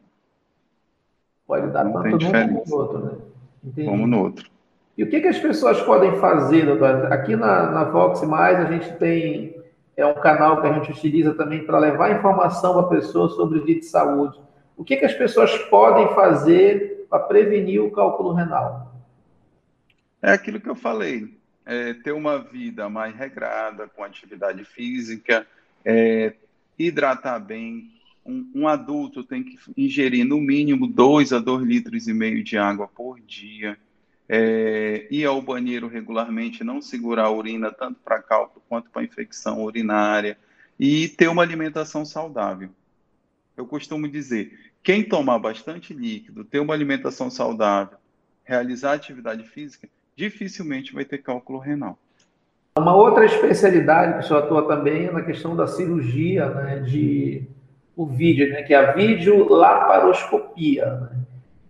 Pode 1.46 1.68
dar 1.68 1.84
não 1.84 1.92
tanto 2.02 2.18
num 2.18 2.30
como 2.30 2.64
no 2.66 2.76
outro, 2.76 2.98
né? 2.98 3.12
Entendi. 3.64 3.88
Como 3.88 4.06
no 4.06 4.22
outro. 4.22 4.50
E 4.96 5.02
o 5.02 5.10
que, 5.10 5.20
que 5.20 5.28
as 5.28 5.38
pessoas 5.38 5.80
podem 5.82 6.16
fazer, 6.16 6.64
doutor? 6.64 7.12
Aqui 7.12 7.36
na, 7.36 7.70
na 7.70 7.84
Vox 7.84 8.22
Mais 8.22 8.58
a 8.58 8.64
gente 8.72 8.92
tem 8.94 9.56
é 9.96 10.04
um 10.04 10.14
canal 10.14 10.60
que 10.60 10.66
a 10.66 10.72
gente 10.74 10.90
utiliza 10.90 11.32
também 11.34 11.64
para 11.64 11.78
levar 11.78 12.14
informação 12.14 12.74
para 12.74 12.82
a 12.82 13.00
pessoa 13.00 13.30
sobre 13.30 13.60
vida 13.60 13.80
de 13.80 13.86
saúde. 13.86 14.38
O 14.76 14.84
que, 14.84 14.96
que 14.96 15.06
as 15.06 15.14
pessoas 15.14 15.56
podem 15.70 16.14
fazer 16.14 17.06
para 17.08 17.20
prevenir 17.20 17.82
o 17.82 17.90
cálculo 17.90 18.34
renal? 18.34 18.94
É 20.20 20.32
aquilo 20.32 20.60
que 20.60 20.68
eu 20.68 20.76
falei, 20.76 21.38
é 21.64 21.94
ter 21.94 22.12
uma 22.12 22.38
vida 22.38 22.88
mais 22.90 23.16
regrada, 23.16 23.88
com 23.88 24.04
atividade 24.04 24.64
física, 24.64 25.46
é, 25.82 26.34
hidratar 26.78 27.38
bem. 27.38 27.90
Um, 28.26 28.50
um, 28.54 28.68
adulto 28.68 29.22
tem 29.22 29.44
que 29.44 29.56
ingerir 29.76 30.24
no 30.24 30.40
mínimo 30.40 30.86
2 30.86 31.32
a 31.32 31.38
2 31.38 31.64
litros 31.64 32.08
e 32.08 32.12
meio 32.12 32.42
de 32.42 32.58
água 32.58 32.88
por 32.88 33.20
dia. 33.20 33.78
É, 34.28 35.06
ir 35.08 35.24
ao 35.24 35.40
banheiro 35.40 35.86
regularmente, 35.86 36.64
não 36.64 36.82
segurar 36.82 37.26
a 37.26 37.30
urina 37.30 37.70
tanto 37.70 38.00
para 38.04 38.20
cálculo 38.20 38.60
quanto 38.68 38.90
para 38.90 39.04
infecção 39.04 39.62
urinária 39.62 40.36
e 40.78 41.08
ter 41.08 41.28
uma 41.28 41.42
alimentação 41.42 42.04
saudável. 42.04 42.70
Eu 43.56 43.66
costumo 43.66 44.08
dizer, 44.08 44.58
quem 44.82 45.02
tomar 45.02 45.38
bastante 45.38 45.94
líquido, 45.94 46.44
ter 46.44 46.58
uma 46.58 46.74
alimentação 46.74 47.30
saudável, 47.30 47.96
realizar 48.44 48.94
atividade 48.94 49.44
física, 49.44 49.88
dificilmente 50.16 50.92
vai 50.92 51.04
ter 51.04 51.18
cálculo 51.18 51.58
renal. 51.58 51.98
Uma 52.78 52.94
outra 52.94 53.24
especialidade 53.24 54.14
que 54.14 54.24
o 54.24 54.28
senhor 54.28 54.44
atua 54.44 54.68
também 54.68 55.06
é 55.06 55.10
na 55.10 55.22
questão 55.22 55.56
da 55.56 55.66
cirurgia 55.66 56.48
né, 56.50 56.80
de 56.80 57.42
o 57.96 58.06
vídeo, 58.06 58.50
né, 58.50 58.62
que 58.62 58.74
é 58.74 58.76
a 58.76 58.92
videolaparoscopia. 58.92 60.84
Né? 60.86 61.10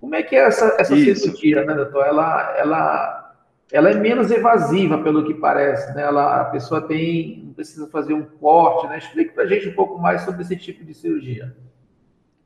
Como 0.01 0.15
é 0.15 0.23
que 0.23 0.35
é 0.35 0.41
essa, 0.41 0.77
essa 0.79 0.97
cirurgia, 0.97 1.65
né, 1.65 1.73
doutor? 1.75 2.05
Ela, 2.05 2.57
ela, 2.59 3.35
ela 3.71 3.91
é 3.91 3.95
menos 3.95 4.31
evasiva, 4.31 4.99
pelo 4.99 5.25
que 5.25 5.35
parece, 5.35 5.95
né? 5.95 6.03
Ela, 6.03 6.41
a 6.41 6.45
pessoa 6.47 6.81
tem, 6.81 7.45
não 7.45 7.53
precisa 7.53 7.87
fazer 7.89 8.13
um 8.15 8.25
corte, 8.25 8.89
né? 8.89 8.99
Explique 8.99 9.33
para 9.33 9.45
a 9.45 9.47
gente 9.47 9.69
um 9.69 9.75
pouco 9.75 10.01
mais 10.01 10.23
sobre 10.23 10.43
esse 10.43 10.57
tipo 10.57 10.85
de 10.85 10.93
cirurgia. 10.93 11.57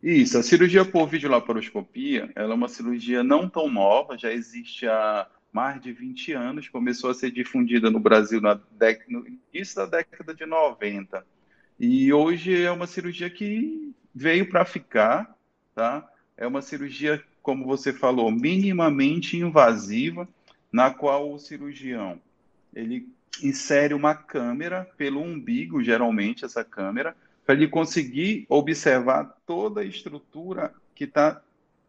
Isso, 0.03 0.39
a 0.39 0.43
cirurgia 0.43 0.85
por 0.85 1.07
videolaparoscopia, 1.09 2.31
ela 2.35 2.53
é 2.53 2.55
uma 2.55 2.69
cirurgia 2.69 3.23
não 3.23 3.49
tão 3.49 3.69
nova, 3.69 4.17
já 4.17 4.33
existe 4.33 4.87
há 4.87 5.27
mais 5.53 5.81
de 5.81 5.93
20 5.93 6.33
anos, 6.33 6.69
começou 6.69 7.11
a 7.11 7.15
ser 7.15 7.31
difundida 7.31 7.91
no 7.91 8.01
Brasil 8.01 8.41
na 8.41 8.59
no 9.09 9.25
início 9.53 9.77
da 9.77 9.87
década 9.87 10.35
de 10.35 10.47
90. 10.47 11.23
E 11.83 12.13
hoje 12.13 12.63
é 12.63 12.71
uma 12.71 12.87
cirurgia 12.87 13.31
que 13.31 13.95
veio 14.15 14.47
para 14.51 14.67
ficar, 14.67 15.35
tá? 15.75 16.07
É 16.37 16.47
uma 16.47 16.61
cirurgia, 16.61 17.25
como 17.41 17.65
você 17.65 17.91
falou, 17.91 18.31
minimamente 18.31 19.39
invasiva, 19.39 20.29
na 20.71 20.91
qual 20.91 21.33
o 21.33 21.39
cirurgião 21.39 22.21
ele 22.75 23.09
insere 23.43 23.95
uma 23.95 24.15
câmera 24.15 24.87
pelo 24.99 25.23
umbigo, 25.23 25.83
geralmente 25.83 26.45
essa 26.45 26.63
câmera, 26.63 27.17
para 27.47 27.55
ele 27.55 27.67
conseguir 27.67 28.45
observar 28.51 29.35
toda 29.47 29.81
a 29.81 29.85
estrutura 29.85 30.75
que 30.95 31.05
está 31.05 31.41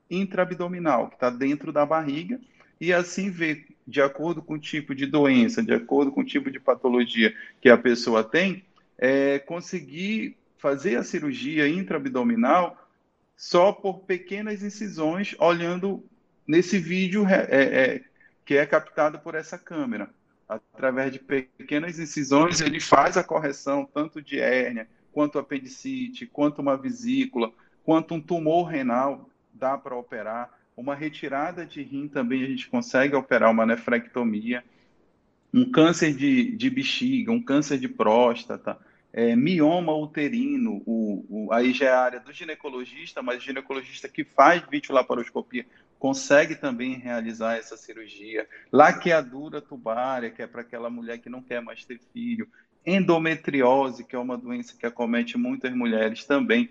intraabdominal, 0.09 1.09
que 1.09 1.15
está 1.15 1.29
dentro 1.29 1.73
da 1.73 1.85
barriga, 1.85 2.39
e 2.79 2.93
assim 2.93 3.29
ver, 3.29 3.67
de 3.85 4.01
acordo 4.01 4.41
com 4.41 4.53
o 4.53 4.59
tipo 4.59 4.95
de 4.95 5.05
doença, 5.05 5.61
de 5.61 5.73
acordo 5.73 6.13
com 6.13 6.21
o 6.21 6.25
tipo 6.25 6.49
de 6.49 6.61
patologia 6.61 7.35
que 7.59 7.69
a 7.69 7.77
pessoa 7.77 8.23
tem, 8.23 8.63
é, 9.01 9.39
conseguir 9.39 10.37
fazer 10.59 10.95
a 10.95 11.03
cirurgia 11.03 11.67
intraabdominal 11.67 12.77
só 13.35 13.71
por 13.71 14.01
pequenas 14.01 14.61
incisões, 14.61 15.35
olhando 15.39 16.05
nesse 16.47 16.77
vídeo 16.77 17.25
é, 17.27 17.47
é, 17.49 18.01
que 18.45 18.55
é 18.55 18.65
captado 18.67 19.17
por 19.17 19.33
essa 19.33 19.57
câmera. 19.57 20.07
Através 20.47 21.11
de 21.11 21.17
pequenas 21.17 21.97
incisões, 21.97 22.61
ele 22.61 22.79
faz 22.79 23.17
a 23.17 23.23
correção 23.23 23.89
tanto 23.91 24.21
de 24.21 24.39
hérnia, 24.39 24.87
quanto 25.11 25.39
apendicite, 25.39 26.27
quanto 26.27 26.59
uma 26.59 26.77
vesícula, 26.77 27.51
quanto 27.83 28.13
um 28.13 28.21
tumor 28.21 28.65
renal, 28.65 29.27
dá 29.51 29.77
para 29.77 29.95
operar. 29.95 30.51
Uma 30.77 30.93
retirada 30.93 31.65
de 31.65 31.81
rim 31.81 32.07
também 32.07 32.43
a 32.43 32.47
gente 32.47 32.69
consegue 32.69 33.15
operar 33.15 33.49
uma 33.49 33.65
nefrectomia. 33.65 34.63
Um 35.53 35.69
câncer 35.69 36.13
de, 36.13 36.55
de 36.55 36.69
bexiga, 36.69 37.31
um 37.31 37.41
câncer 37.41 37.77
de 37.77 37.87
próstata, 37.87 38.77
é, 39.13 39.35
mioma 39.35 39.93
uterino, 39.93 40.81
o, 40.85 41.25
o, 41.29 41.53
aí 41.53 41.73
já 41.73 41.85
é 41.85 41.89
a 41.89 41.99
área 41.99 42.19
do 42.19 42.31
ginecologista, 42.31 43.21
mas 43.21 43.37
o 43.37 43.45
ginecologista 43.45 44.07
que 44.07 44.23
faz 44.23 44.63
videolaparoscopia 44.69 45.65
consegue 45.99 46.55
também 46.55 46.97
realizar 46.97 47.57
essa 47.57 47.77
cirurgia. 47.77 48.47
Laqueadura 48.71 49.61
tubária, 49.61 50.31
que 50.31 50.41
é 50.41 50.47
para 50.47 50.61
aquela 50.61 50.89
mulher 50.89 51.19
que 51.19 51.29
não 51.29 51.41
quer 51.41 51.61
mais 51.61 51.85
ter 51.85 51.99
filho. 52.13 52.47
Endometriose, 52.85 54.03
que 54.03 54.15
é 54.15 54.19
uma 54.19 54.37
doença 54.37 54.75
que 54.77 54.85
acomete 54.85 55.37
muitas 55.37 55.71
mulheres 55.73 56.25
também. 56.25 56.69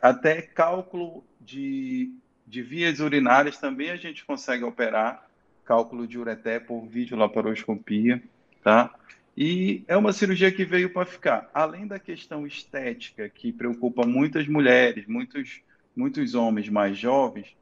Até 0.00 0.42
cálculo 0.42 1.24
de 1.40 2.12
de 2.52 2.60
vias 2.60 3.00
urinárias 3.00 3.56
também 3.56 3.90
a 3.90 3.96
gente 3.96 4.26
consegue 4.26 4.62
operar 4.62 5.26
cálculo 5.64 6.06
de 6.06 6.18
ureté 6.18 6.60
por 6.60 6.84
videolaparoscopia, 6.86 8.22
tá? 8.62 8.94
E 9.36 9.82
é 9.88 9.96
uma 9.96 10.12
cirurgia 10.12 10.52
que 10.52 10.64
veio 10.64 10.92
para 10.92 11.06
ficar. 11.06 11.50
Além 11.54 11.86
da 11.86 11.98
questão 11.98 12.46
estética, 12.46 13.28
que 13.28 13.52
preocupa 13.52 14.06
muitas 14.06 14.46
mulheres, 14.46 15.06
muitos, 15.06 15.62
muitos 15.96 16.34
homens 16.34 16.68
mais 16.68 16.98
jovens, 16.98 17.56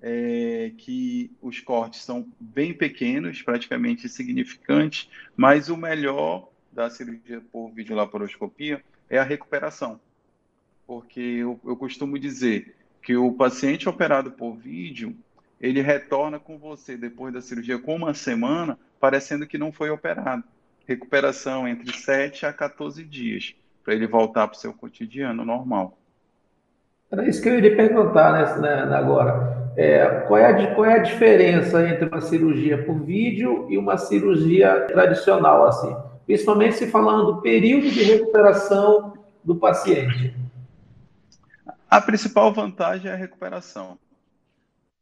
é 0.00 0.70
que 0.78 1.30
os 1.42 1.58
cortes 1.58 2.02
são 2.02 2.26
bem 2.38 2.72
pequenos, 2.72 3.42
praticamente 3.42 4.06
insignificantes, 4.06 5.10
mas 5.36 5.68
o 5.68 5.76
melhor 5.76 6.48
da 6.70 6.88
cirurgia 6.88 7.42
por 7.50 7.70
videolaparoscopia 7.70 8.82
é 9.10 9.18
a 9.18 9.24
recuperação. 9.24 10.00
Porque 10.86 11.20
eu, 11.20 11.60
eu 11.64 11.76
costumo 11.76 12.16
dizer, 12.16 12.76
que 13.08 13.16
o 13.16 13.32
paciente 13.32 13.88
operado 13.88 14.32
por 14.32 14.54
vídeo, 14.54 15.16
ele 15.58 15.80
retorna 15.80 16.38
com 16.38 16.58
você 16.58 16.94
depois 16.94 17.32
da 17.32 17.40
cirurgia 17.40 17.78
com 17.78 17.96
uma 17.96 18.12
semana, 18.12 18.78
parecendo 19.00 19.46
que 19.46 19.56
não 19.56 19.72
foi 19.72 19.88
operado. 19.88 20.44
Recuperação 20.88 21.68
entre 21.68 21.94
7 21.94 22.46
a 22.46 22.52
14 22.52 23.04
dias, 23.04 23.54
para 23.84 23.92
ele 23.92 24.06
voltar 24.06 24.48
para 24.48 24.56
o 24.56 24.58
seu 24.58 24.72
cotidiano 24.72 25.44
normal. 25.44 25.98
Era 27.10 27.28
isso 27.28 27.42
que 27.42 27.48
eu 27.50 27.58
iria 27.58 27.76
perguntar 27.76 28.32
né, 28.32 28.86
né 28.86 28.96
agora. 28.96 29.70
É, 29.76 30.24
qual, 30.26 30.40
é 30.40 30.46
a, 30.46 30.74
qual 30.74 30.86
é 30.86 30.94
a 30.94 31.02
diferença 31.02 31.86
entre 31.86 32.06
uma 32.06 32.22
cirurgia 32.22 32.82
por 32.84 33.04
vídeo 33.04 33.66
e 33.70 33.76
uma 33.76 33.98
cirurgia 33.98 34.86
tradicional, 34.86 35.66
assim? 35.66 35.94
Principalmente 36.24 36.76
se 36.76 36.90
falando 36.90 37.34
do 37.34 37.42
período 37.42 37.90
de 37.90 38.02
recuperação 38.02 39.12
do 39.44 39.56
paciente. 39.56 40.34
A 41.90 42.00
principal 42.00 42.50
vantagem 42.52 43.10
é 43.10 43.14
a 43.14 43.16
recuperação. 43.16 43.98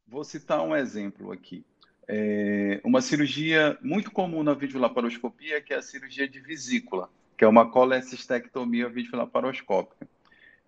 Vou 0.07 0.25
citar 0.25 0.63
um 0.63 0.75
exemplo 0.75 1.31
aqui. 1.31 1.65
É 2.09 2.81
uma 2.85 3.01
cirurgia 3.01 3.77
muito 3.83 4.11
comum 4.11 4.43
na 4.43 4.55
videolaparoscopia, 4.55 5.61
que 5.61 5.73
é 5.73 5.77
a 5.77 5.83
cirurgia 5.83 6.29
de 6.29 6.41
vesícula, 6.41 7.11
que 7.37 7.45
é 7.45 7.49
uma 7.49 7.71
colecistectomia 7.71 8.89
videolaparoscópica. 8.89 10.07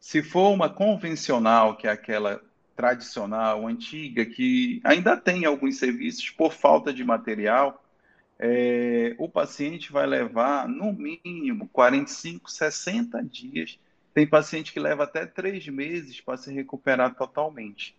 Se 0.00 0.22
for 0.22 0.50
uma 0.50 0.68
convencional, 0.68 1.76
que 1.76 1.86
é 1.86 1.90
aquela 1.90 2.42
tradicional, 2.74 3.66
antiga, 3.66 4.24
que 4.24 4.80
ainda 4.84 5.16
tem 5.16 5.44
alguns 5.44 5.78
serviços 5.78 6.30
por 6.30 6.52
falta 6.52 6.92
de 6.92 7.04
material, 7.04 7.84
é, 8.38 9.16
o 9.18 9.28
paciente 9.28 9.90
vai 9.90 10.06
levar, 10.06 10.68
no 10.68 10.92
mínimo, 10.92 11.68
45, 11.68 12.50
60 12.50 13.22
dias 13.24 13.78
tem 14.18 14.26
paciente 14.26 14.72
que 14.72 14.80
leva 14.80 15.04
até 15.04 15.24
três 15.26 15.68
meses 15.68 16.20
para 16.20 16.36
se 16.36 16.52
recuperar 16.52 17.14
totalmente. 17.14 17.96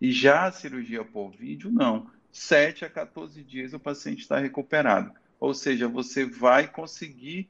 E 0.00 0.10
já 0.10 0.46
a 0.46 0.50
cirurgia 0.50 1.04
por 1.04 1.30
vídeo, 1.30 1.70
não. 1.70 2.10
7 2.32 2.86
a 2.86 2.90
14 2.90 3.42
dias 3.42 3.74
o 3.74 3.78
paciente 3.78 4.20
está 4.20 4.38
recuperado. 4.38 5.12
Ou 5.38 5.52
seja, 5.52 5.86
você 5.86 6.24
vai 6.24 6.66
conseguir 6.66 7.48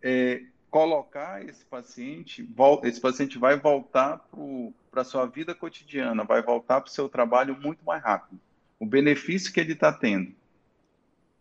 é, 0.00 0.42
colocar 0.70 1.44
esse 1.44 1.64
paciente, 1.64 2.48
esse 2.84 3.00
paciente 3.00 3.38
vai 3.38 3.58
voltar 3.58 4.24
para 4.90 5.02
a 5.02 5.04
sua 5.04 5.26
vida 5.26 5.54
cotidiana, 5.54 6.24
vai 6.24 6.42
voltar 6.42 6.80
para 6.80 6.88
o 6.88 6.92
seu 6.92 7.08
trabalho 7.08 7.58
muito 7.60 7.84
mais 7.84 8.02
rápido. 8.02 8.40
O 8.78 8.86
benefício 8.86 9.52
que 9.52 9.58
ele 9.58 9.72
está 9.72 9.92
tendo. 9.92 10.32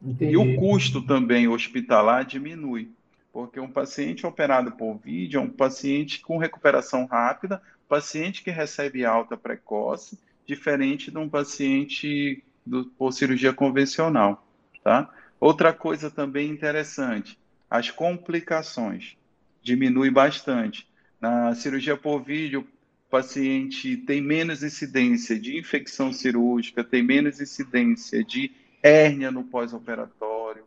Entendi. 0.01 0.33
E 0.33 0.37
o 0.37 0.55
custo 0.57 1.01
também 1.01 1.47
hospitalar 1.47 2.25
diminui, 2.25 2.89
porque 3.31 3.59
um 3.59 3.69
paciente 3.69 4.25
operado 4.25 4.71
por 4.71 4.97
vídeo 4.97 5.39
é 5.39 5.43
um 5.43 5.49
paciente 5.49 6.21
com 6.21 6.37
recuperação 6.37 7.05
rápida, 7.05 7.61
paciente 7.87 8.43
que 8.43 8.51
recebe 8.51 9.05
alta 9.05 9.37
precoce, 9.37 10.17
diferente 10.45 11.11
de 11.11 11.17
um 11.17 11.27
paciente 11.27 12.43
do, 12.67 12.85
por 12.85 13.11
cirurgia 13.11 13.53
convencional, 13.53 14.45
tá? 14.83 15.09
Outra 15.39 15.71
coisa 15.73 16.09
também 16.11 16.49
interessante, 16.49 17.37
as 17.69 17.89
complicações 17.89 19.17
diminui 19.61 20.09
bastante. 20.09 20.87
Na 21.19 21.53
cirurgia 21.55 21.97
por 21.97 22.23
vídeo, 22.23 22.61
o 22.61 23.09
paciente 23.09 23.97
tem 23.97 24.21
menos 24.21 24.63
incidência 24.63 25.39
de 25.39 25.57
infecção 25.57 26.11
cirúrgica, 26.11 26.83
tem 26.83 27.03
menos 27.03 27.39
incidência 27.39 28.23
de 28.23 28.51
hérnia 28.81 29.31
no 29.31 29.43
pós-operatório. 29.43 30.63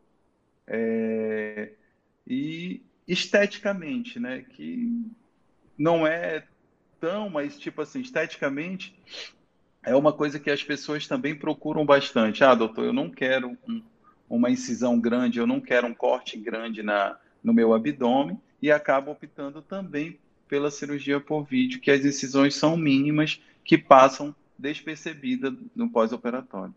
É, 0.66 1.73
e 2.26 2.83
esteticamente, 3.07 4.21
né, 4.21 4.45
que 4.50 5.04
não 5.76 6.07
é 6.07 6.45
tão, 7.00 7.28
mas 7.30 7.59
tipo 7.59 7.83
assim, 7.83 8.00
esteticamente 8.00 8.95
é 9.84 9.94
uma 9.94 10.12
coisa 10.12 10.38
que 10.38 10.50
as 10.50 10.62
pessoas 10.62 11.06
também 11.06 11.34
procuram 11.34 11.84
bastante. 11.84 12.44
Ah, 12.44 12.54
doutor, 12.54 12.84
eu 12.84 12.92
não 12.92 13.08
quero 13.10 13.56
um, 13.68 13.82
uma 14.28 14.50
incisão 14.50 14.99
grande, 15.00 15.38
eu 15.38 15.46
não 15.46 15.60
quero 15.60 15.87
um 15.87 15.94
corte 15.94 16.38
grande 16.38 16.82
na, 16.82 17.16
no 17.42 17.52
meu 17.52 17.72
abdômen 17.72 18.38
e 18.60 18.70
acabam 18.70 19.12
optando 19.12 19.62
também 19.62 20.18
pela 20.49 20.70
cirurgia 20.70 21.20
por 21.20 21.44
vídeo, 21.44 21.80
que 21.80 21.90
as 21.90 22.04
incisões 22.04 22.54
são 22.56 22.76
mínimas, 22.76 23.40
que 23.64 23.78
passam 23.78 24.34
despercebidas 24.58 25.54
no 25.75 25.88
pós-operatório. 25.88 26.75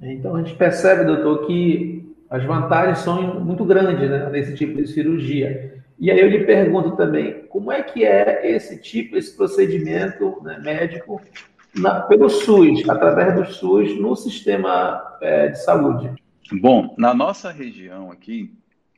Então 0.00 0.34
a 0.34 0.42
gente 0.42 0.56
percebe, 0.56 1.04
doutor, 1.04 1.46
que 1.46 2.14
as 2.28 2.42
vantagens 2.44 2.98
são 2.98 3.40
muito 3.40 3.64
grandes 3.64 4.10
né, 4.10 4.28
nesse 4.30 4.54
tipo 4.54 4.74
de 4.76 4.88
cirurgia. 4.88 5.82
E 5.98 6.10
aí 6.10 6.18
eu 6.18 6.28
lhe 6.28 6.44
pergunto 6.44 6.96
também, 6.96 7.46
como 7.48 7.70
é 7.70 7.82
que 7.82 8.04
é 8.04 8.50
esse 8.50 8.80
tipo, 8.80 9.16
esse 9.16 9.36
procedimento 9.36 10.42
né, 10.42 10.58
médico 10.58 11.22
na, 11.76 12.02
pelo 12.02 12.28
SUS, 12.28 12.88
através 12.88 13.34
do 13.34 13.52
SUS, 13.52 13.98
no 13.98 14.14
sistema 14.14 15.16
é, 15.20 15.48
de 15.48 15.62
saúde? 15.62 16.14
Bom, 16.52 16.94
na 16.96 17.12
nossa 17.12 17.50
região 17.50 18.10
aqui, 18.10 18.54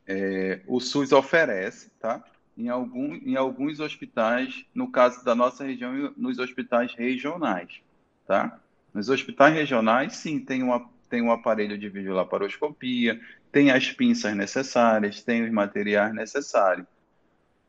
é, 0.07 0.61
o 0.67 0.81
SUS 0.81 1.13
oferece, 1.13 1.91
tá? 1.99 2.23
Em, 2.57 2.69
algum, 2.69 3.15
em 3.15 3.37
alguns 3.37 3.81
hospitais, 3.81 4.65
no 4.75 4.91
caso 4.91 5.25
da 5.25 5.35
nossa 5.35 5.65
região, 5.65 6.13
nos 6.17 6.39
hospitais 6.39 6.95
regionais, 6.95 7.81
tá? 8.27 8.61
Nos 8.93 9.09
hospitais 9.09 9.55
regionais, 9.55 10.17
sim, 10.17 10.39
tem, 10.39 10.63
uma, 10.63 10.89
tem 11.09 11.23
um 11.23 11.33
aparelho 11.33 11.79
de 11.79 11.89
videolaparoscopia, 11.89 13.21
tem 13.53 13.71
as 13.71 13.91
pinças 13.91 14.35
necessárias, 14.35 15.23
tem 15.23 15.45
os 15.45 15.51
materiais 15.51 16.15
necessários. 16.15 16.87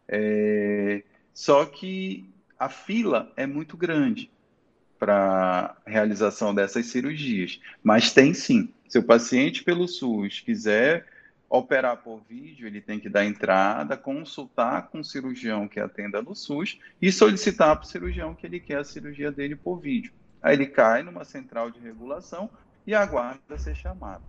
É, 0.07 1.03
só 1.33 1.65
que 1.65 2.29
a 2.57 2.69
fila 2.69 3.31
é 3.35 3.45
muito 3.45 3.77
grande 3.77 4.31
para 4.99 5.75
realização 5.85 6.53
dessas 6.53 6.87
cirurgias, 6.87 7.59
mas 7.83 8.11
tem 8.11 8.33
sim. 8.33 8.69
Se 8.87 8.97
o 8.97 9.03
paciente 9.03 9.63
pelo 9.63 9.87
SUS 9.87 10.39
quiser 10.39 11.05
operar 11.49 11.97
por 11.97 12.21
vídeo, 12.29 12.67
ele 12.67 12.81
tem 12.81 12.99
que 12.99 13.09
dar 13.09 13.25
entrada, 13.25 13.95
consultar 13.95 14.89
com 14.89 14.99
o 14.99 15.03
cirurgião 15.03 15.67
que 15.67 15.79
atenda 15.79 16.21
no 16.21 16.35
SUS 16.35 16.79
e 17.01 17.11
solicitar 17.11 17.75
para 17.75 17.85
o 17.85 17.87
cirurgião 17.87 18.33
que 18.33 18.45
ele 18.45 18.59
quer 18.59 18.79
a 18.79 18.83
cirurgia 18.83 19.31
dele 19.31 19.55
por 19.55 19.79
vídeo. 19.79 20.11
Aí 20.41 20.55
ele 20.55 20.65
cai 20.65 21.03
numa 21.03 21.23
central 21.23 21.71
de 21.71 21.79
regulação 21.79 22.49
e 22.85 22.93
aguarda 22.93 23.57
ser 23.57 23.75
chamado. 23.75 24.23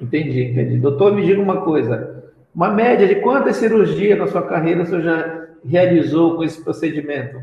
Entendi, 0.00 0.44
entendi. 0.44 0.78
Doutor, 0.78 1.14
me 1.14 1.24
diga 1.24 1.40
uma 1.40 1.62
coisa. 1.62 2.32
Uma 2.54 2.70
média 2.70 3.06
de 3.06 3.16
quantas 3.16 3.56
cirurgias 3.56 4.18
na 4.18 4.26
sua 4.26 4.46
carreira 4.46 4.82
o 4.82 4.86
senhor 4.86 5.02
já 5.02 5.48
realizou 5.64 6.36
com 6.36 6.44
esse 6.44 6.62
procedimento? 6.62 7.40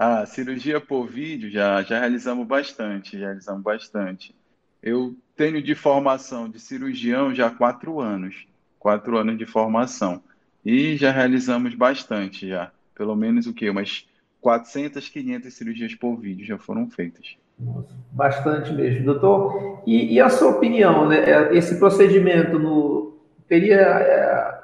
Ah, 0.00 0.24
cirurgia 0.24 0.80
por 0.80 1.08
vídeo 1.08 1.50
já, 1.50 1.82
já 1.82 1.98
realizamos 1.98 2.46
bastante, 2.46 3.18
já 3.18 3.26
realizamos 3.26 3.64
bastante. 3.64 4.32
Eu 4.80 5.16
tenho 5.34 5.60
de 5.60 5.74
formação 5.74 6.48
de 6.48 6.60
cirurgião 6.60 7.34
já 7.34 7.50
quatro 7.50 7.98
anos, 7.98 8.46
quatro 8.78 9.18
anos 9.18 9.36
de 9.36 9.44
formação. 9.44 10.22
E 10.64 10.96
já 10.96 11.10
realizamos 11.10 11.74
bastante 11.74 12.48
já, 12.48 12.70
pelo 12.94 13.16
menos 13.16 13.48
o 13.48 13.52
quê? 13.52 13.68
Umas 13.68 14.06
400, 14.40 15.08
500 15.08 15.52
cirurgias 15.52 15.94
por 15.96 16.16
vídeo 16.16 16.46
já 16.46 16.56
foram 16.56 16.88
feitas. 16.88 17.36
Nossa, 17.58 17.92
bastante 18.12 18.72
mesmo, 18.72 19.04
doutor. 19.04 19.82
E, 19.84 20.14
e, 20.14 20.20
a 20.20 20.28
sua 20.28 20.50
opinião, 20.50 21.08
né? 21.08 21.52
Esse 21.56 21.76
procedimento 21.76 22.56
no, 22.56 23.18
teria 23.48 23.80
é, 23.80 24.57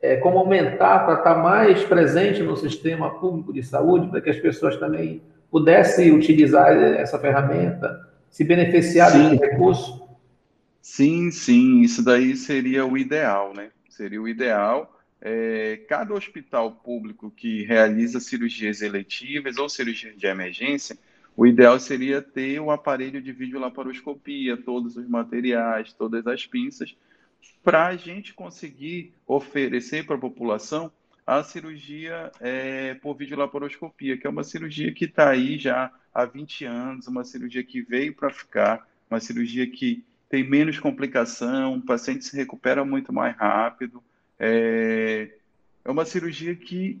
é, 0.00 0.16
como 0.16 0.38
aumentar 0.38 1.04
para 1.04 1.18
estar 1.18 1.42
mais 1.42 1.82
presente 1.84 2.42
no 2.42 2.56
sistema 2.56 3.18
público 3.18 3.52
de 3.52 3.62
saúde, 3.62 4.08
para 4.08 4.20
que 4.20 4.30
as 4.30 4.38
pessoas 4.38 4.76
também 4.76 5.22
pudessem 5.50 6.12
utilizar 6.12 6.72
essa 6.76 7.18
ferramenta, 7.18 8.08
se 8.30 8.44
beneficiar 8.44 9.10
sim. 9.10 9.30
desse 9.30 9.44
recurso? 9.44 10.08
Sim, 10.80 11.30
sim, 11.30 11.80
isso 11.80 12.04
daí 12.04 12.36
seria 12.36 12.84
o 12.84 12.98
ideal, 12.98 13.52
né? 13.54 13.70
Seria 13.88 14.20
o 14.20 14.28
ideal 14.28 14.94
é, 15.24 15.78
cada 15.88 16.12
hospital 16.12 16.70
público 16.70 17.32
que 17.34 17.64
realiza 17.64 18.20
cirurgias 18.20 18.82
eletivas 18.82 19.56
ou 19.56 19.70
cirurgias 19.70 20.14
de 20.18 20.26
emergência, 20.26 20.98
o 21.34 21.46
ideal 21.46 21.80
seria 21.80 22.20
ter 22.20 22.60
o 22.60 22.70
aparelho 22.70 23.22
de 23.22 23.32
videolaparoscopia, 23.32 24.54
todos 24.58 24.98
os 24.98 25.08
materiais, 25.08 25.94
todas 25.94 26.26
as 26.26 26.46
pinças, 26.46 26.94
para 27.62 27.86
a 27.86 27.96
gente 27.96 28.34
conseguir 28.34 29.14
oferecer 29.26 30.06
para 30.06 30.16
a 30.16 30.20
população 30.20 30.92
a 31.26 31.42
cirurgia 31.42 32.30
é, 32.40 32.94
por 32.94 33.16
videolaparoscopia, 33.16 34.18
que 34.18 34.26
é 34.26 34.30
uma 34.30 34.44
cirurgia 34.44 34.92
que 34.92 35.06
está 35.06 35.30
aí 35.30 35.58
já 35.58 35.90
há 36.12 36.24
20 36.24 36.64
anos, 36.66 37.06
uma 37.06 37.24
cirurgia 37.24 37.64
que 37.64 37.80
veio 37.80 38.14
para 38.14 38.30
ficar, 38.30 38.86
uma 39.10 39.18
cirurgia 39.20 39.66
que 39.66 40.04
tem 40.28 40.48
menos 40.48 40.78
complicação, 40.78 41.76
o 41.76 41.82
paciente 41.82 42.24
se 42.24 42.36
recupera 42.36 42.84
muito 42.84 43.12
mais 43.12 43.34
rápido, 43.36 44.02
é, 44.38 45.30
é 45.84 45.90
uma 45.90 46.04
cirurgia 46.04 46.54
que 46.54 47.00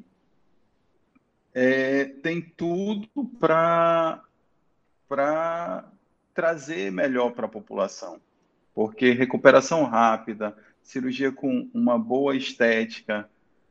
é, 1.52 2.04
tem 2.04 2.40
tudo 2.40 3.08
para 3.38 4.22
trazer 6.34 6.90
melhor 6.90 7.30
para 7.32 7.46
a 7.46 7.48
população. 7.48 8.20
Porque 8.74 9.12
recuperação 9.12 9.84
rápida, 9.84 10.56
cirurgia 10.82 11.30
com 11.30 11.68
uma 11.72 11.98
boa 11.98 12.36
estética, 12.36 13.28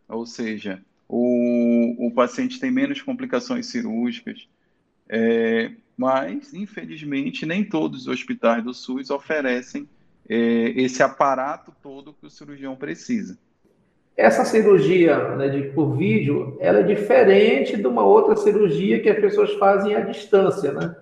ou 0.08 0.26
seja, 0.26 0.82
o, 1.08 2.08
o 2.08 2.12
paciente 2.12 2.60
tem 2.60 2.72
menos 2.72 3.02
complicações 3.02 3.68
cirúrgicas. 3.68 4.48
É, 5.10 5.72
mas, 5.98 6.54
infelizmente, 6.54 7.46
nem 7.46 7.64
todos 7.64 8.02
os 8.02 8.08
hospitais 8.08 8.64
do 8.64 8.74
SUS 8.74 9.10
oferecem 9.10 9.88
é, 10.28 10.36
esse 10.76 11.04
aparato 11.04 11.74
todo 11.82 12.14
que 12.14 12.26
o 12.26 12.30
cirurgião 12.30 12.76
precisa. 12.76 13.38
Essa 14.16 14.46
cirurgia 14.46 15.36
né, 15.36 15.50
de, 15.50 15.70
por 15.70 15.98
vídeo, 15.98 16.58
ela 16.60 16.80
é 16.80 16.84
diferente 16.84 17.76
de 17.76 17.88
uma 17.88 18.04
outra 18.04 18.36
cirurgia 18.36 19.02
que 19.02 19.10
as 19.10 19.20
pessoas 19.20 19.54
fazem 19.56 19.96
à 19.96 20.02
distância, 20.02 20.72
né? 20.72 20.96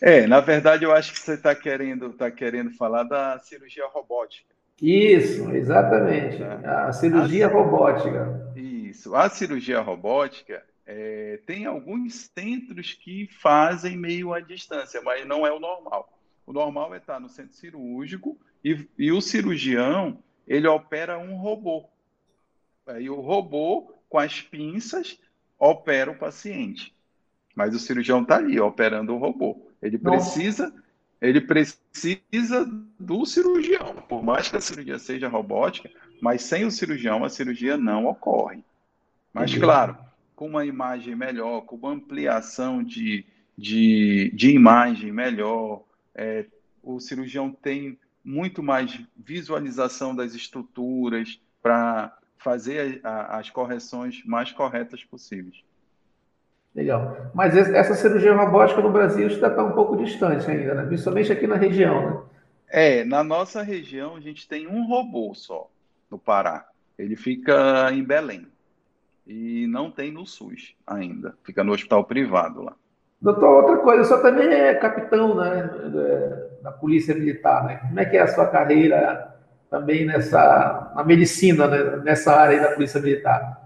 É, 0.00 0.26
na 0.26 0.40
verdade, 0.40 0.84
eu 0.84 0.92
acho 0.92 1.12
que 1.12 1.20
você 1.20 1.34
está 1.34 1.54
querendo, 1.54 2.12
tá 2.12 2.30
querendo 2.30 2.70
falar 2.72 3.04
da 3.04 3.38
cirurgia 3.38 3.86
robótica. 3.86 4.54
Isso, 4.80 5.50
exatamente. 5.52 6.42
É. 6.42 6.66
A 6.66 6.92
cirurgia 6.92 7.46
a, 7.46 7.50
robótica. 7.50 8.52
Isso. 8.56 9.14
A 9.14 9.28
cirurgia 9.28 9.80
robótica 9.80 10.62
é, 10.86 11.40
tem 11.46 11.66
alguns 11.66 12.30
centros 12.34 12.92
que 12.92 13.28
fazem 13.40 13.96
meio 13.96 14.32
à 14.32 14.40
distância, 14.40 15.00
mas 15.02 15.26
não 15.26 15.46
é 15.46 15.52
o 15.52 15.60
normal. 15.60 16.12
O 16.46 16.52
normal 16.52 16.94
é 16.94 16.98
estar 16.98 17.20
no 17.20 17.28
centro 17.28 17.54
cirúrgico 17.54 18.38
e, 18.62 18.86
e 18.98 19.12
o 19.12 19.20
cirurgião 19.20 20.18
ele 20.46 20.66
opera 20.66 21.18
um 21.18 21.36
robô. 21.36 21.88
Aí 22.86 23.08
o 23.08 23.20
robô, 23.20 23.94
com 24.08 24.18
as 24.18 24.42
pinças, 24.42 25.18
opera 25.58 26.10
o 26.10 26.18
paciente. 26.18 26.94
Mas 27.54 27.74
o 27.74 27.78
cirurgião 27.78 28.22
está 28.22 28.36
ali, 28.36 28.60
operando 28.60 29.14
o 29.14 29.18
robô. 29.18 29.70
Ele 29.84 29.98
precisa, 29.98 30.74
ele 31.20 31.42
precisa 31.42 32.64
do 32.98 33.26
cirurgião. 33.26 33.94
Por 34.08 34.22
mais 34.22 34.48
que 34.48 34.56
a 34.56 34.60
cirurgia 34.60 34.98
seja 34.98 35.28
robótica, 35.28 35.90
mas 36.22 36.42
sem 36.42 36.64
o 36.64 36.70
cirurgião 36.70 37.22
a 37.22 37.28
cirurgia 37.28 37.76
não 37.76 38.06
ocorre. 38.06 38.64
Mas, 39.32 39.50
Entendi. 39.50 39.64
claro, 39.64 39.98
com 40.34 40.48
uma 40.48 40.64
imagem 40.64 41.14
melhor, 41.14 41.60
com 41.62 41.76
uma 41.76 41.90
ampliação 41.90 42.82
de, 42.82 43.26
de, 43.58 44.32
de 44.34 44.50
imagem 44.50 45.12
melhor, 45.12 45.84
é, 46.14 46.46
o 46.82 46.98
cirurgião 46.98 47.50
tem 47.50 47.98
muito 48.24 48.62
mais 48.62 48.98
visualização 49.14 50.16
das 50.16 50.34
estruturas 50.34 51.38
para 51.62 52.16
fazer 52.38 53.00
a, 53.04 53.38
as 53.38 53.50
correções 53.50 54.24
mais 54.24 54.50
corretas 54.50 55.04
possíveis. 55.04 55.62
Legal. 56.74 57.30
Mas 57.32 57.56
essa 57.56 57.94
cirurgia 57.94 58.34
robótica 58.34 58.80
no 58.80 58.90
Brasil 58.90 59.28
está 59.28 59.62
um 59.62 59.72
pouco 59.72 59.96
distante 59.96 60.50
ainda, 60.50 60.74
né? 60.74 60.86
principalmente 60.86 61.32
aqui 61.32 61.46
na 61.46 61.56
região, 61.56 62.10
né? 62.10 62.20
É, 62.68 63.04
na 63.04 63.22
nossa 63.22 63.62
região 63.62 64.16
a 64.16 64.20
gente 64.20 64.48
tem 64.48 64.66
um 64.66 64.84
robô 64.88 65.32
só 65.34 65.70
no 66.10 66.18
Pará. 66.18 66.66
Ele 66.98 67.14
fica 67.14 67.90
em 67.92 68.02
Belém 68.02 68.48
e 69.24 69.66
não 69.68 69.90
tem 69.90 70.10
no 70.10 70.26
SUS 70.26 70.74
ainda. 70.84 71.36
Fica 71.44 71.62
no 71.62 71.72
hospital 71.72 72.04
privado 72.04 72.62
lá. 72.62 72.74
Doutor, 73.22 73.62
outra 73.62 73.76
coisa, 73.78 74.02
o 74.02 74.04
senhor 74.04 74.22
também 74.22 74.48
é 74.48 74.74
capitão 74.74 75.36
né, 75.36 75.70
da 76.62 76.72
Polícia 76.72 77.14
Militar, 77.14 77.64
né? 77.64 77.76
Como 77.76 78.00
é 78.00 78.04
que 78.04 78.16
é 78.16 78.20
a 78.20 78.28
sua 78.28 78.46
carreira 78.48 79.34
também 79.70 80.04
nessa, 80.04 80.92
na 80.94 81.04
medicina, 81.04 81.66
né, 81.66 82.02
nessa 82.04 82.34
área 82.34 82.60
da 82.60 82.72
Polícia 82.72 83.00
Militar? 83.00 83.63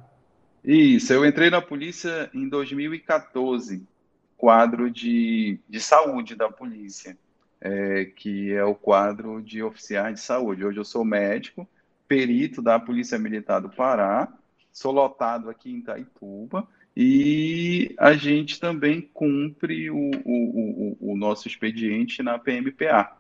Isso, 0.71 1.15
eu 1.15 1.25
entrei 1.25 1.49
na 1.49 1.63
polícia 1.63 2.29
em 2.35 2.47
2014, 2.47 3.89
quadro 4.37 4.91
de, 4.91 5.59
de 5.67 5.81
saúde 5.81 6.35
da 6.35 6.53
polícia, 6.53 7.17
é, 7.59 8.05
que 8.05 8.53
é 8.53 8.63
o 8.63 8.75
quadro 8.75 9.41
de 9.41 9.63
oficiais 9.63 10.17
de 10.17 10.21
saúde. 10.21 10.67
Hoje 10.67 10.79
eu 10.79 10.85
sou 10.85 11.07
médico, 11.07 11.67
perito 12.07 12.61
da 12.61 12.79
Polícia 12.79 13.19
Militar 13.19 13.63
do 13.63 13.71
Pará, 13.71 14.31
sou 14.71 14.93
lotado 14.93 15.49
aqui 15.49 15.71
em 15.71 15.79
Itaituba, 15.79 16.69
e 16.95 17.95
a 17.99 18.13
gente 18.13 18.61
também 18.61 19.01
cumpre 19.01 19.91
o, 19.91 20.11
o, 20.23 20.97
o, 21.01 21.13
o 21.13 21.17
nosso 21.17 21.49
expediente 21.49 22.23
na 22.23 22.39
PMPA. 22.39 23.17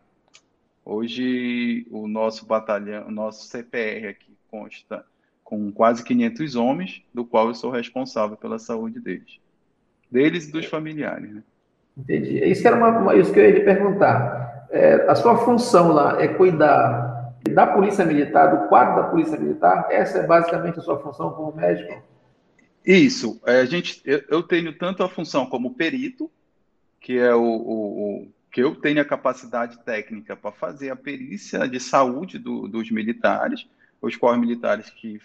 Hoje, 0.84 1.86
o 1.90 2.06
nosso 2.06 2.44
batalhão, 2.44 3.08
o 3.08 3.10
nosso 3.10 3.46
CPR 3.46 4.08
aqui 4.08 4.36
consta 4.50 5.02
com 5.48 5.72
quase 5.72 6.04
500 6.04 6.56
homens, 6.56 7.02
do 7.14 7.24
qual 7.24 7.48
eu 7.48 7.54
sou 7.54 7.70
responsável 7.70 8.36
pela 8.36 8.58
saúde 8.58 9.00
deles. 9.00 9.40
Deles 10.10 10.46
e 10.46 10.52
dos 10.52 10.66
familiares. 10.66 11.36
Né? 11.36 11.42
Entendi. 11.96 12.44
Isso, 12.44 12.68
era 12.68 12.76
uma, 12.76 13.16
isso 13.16 13.32
que 13.32 13.40
eu 13.40 13.44
ia 13.46 13.52
lhe 13.52 13.64
perguntar. 13.64 14.66
É, 14.70 15.06
a 15.08 15.14
sua 15.14 15.38
função 15.38 15.90
lá 15.90 16.20
é 16.20 16.28
cuidar 16.28 17.32
da 17.50 17.66
Polícia 17.66 18.04
Militar, 18.04 18.48
do 18.48 18.68
quadro 18.68 19.02
da 19.02 19.08
Polícia 19.08 19.38
Militar? 19.38 19.86
Essa 19.90 20.18
é 20.18 20.26
basicamente 20.26 20.80
a 20.80 20.82
sua 20.82 20.98
função 20.98 21.30
como 21.30 21.56
médico? 21.56 22.02
Isso. 22.84 23.40
É, 23.46 23.60
a 23.62 23.64
gente, 23.64 24.02
eu, 24.04 24.22
eu, 24.28 24.42
tenho 24.42 24.76
tanto 24.76 25.02
a 25.02 25.08
função 25.08 25.46
como 25.46 25.76
perito, 25.76 26.30
que 27.00 27.18
é 27.18 27.34
o, 27.34 27.40
o, 27.40 28.18
o 28.18 28.28
que 28.52 28.62
eu 28.62 28.74
tenho 28.74 29.00
a 29.00 29.04
capacidade 29.04 29.78
técnica 29.78 30.36
para 30.36 30.52
fazer 30.52 30.90
a 30.90 30.96
perícia 30.96 31.66
de 31.66 31.80
saúde 31.80 32.38
do, 32.38 32.68
dos 32.68 32.90
militares, 32.90 33.66
os 34.02 34.14
corpos 34.14 34.40
militares 34.40 34.90
que 34.90 35.18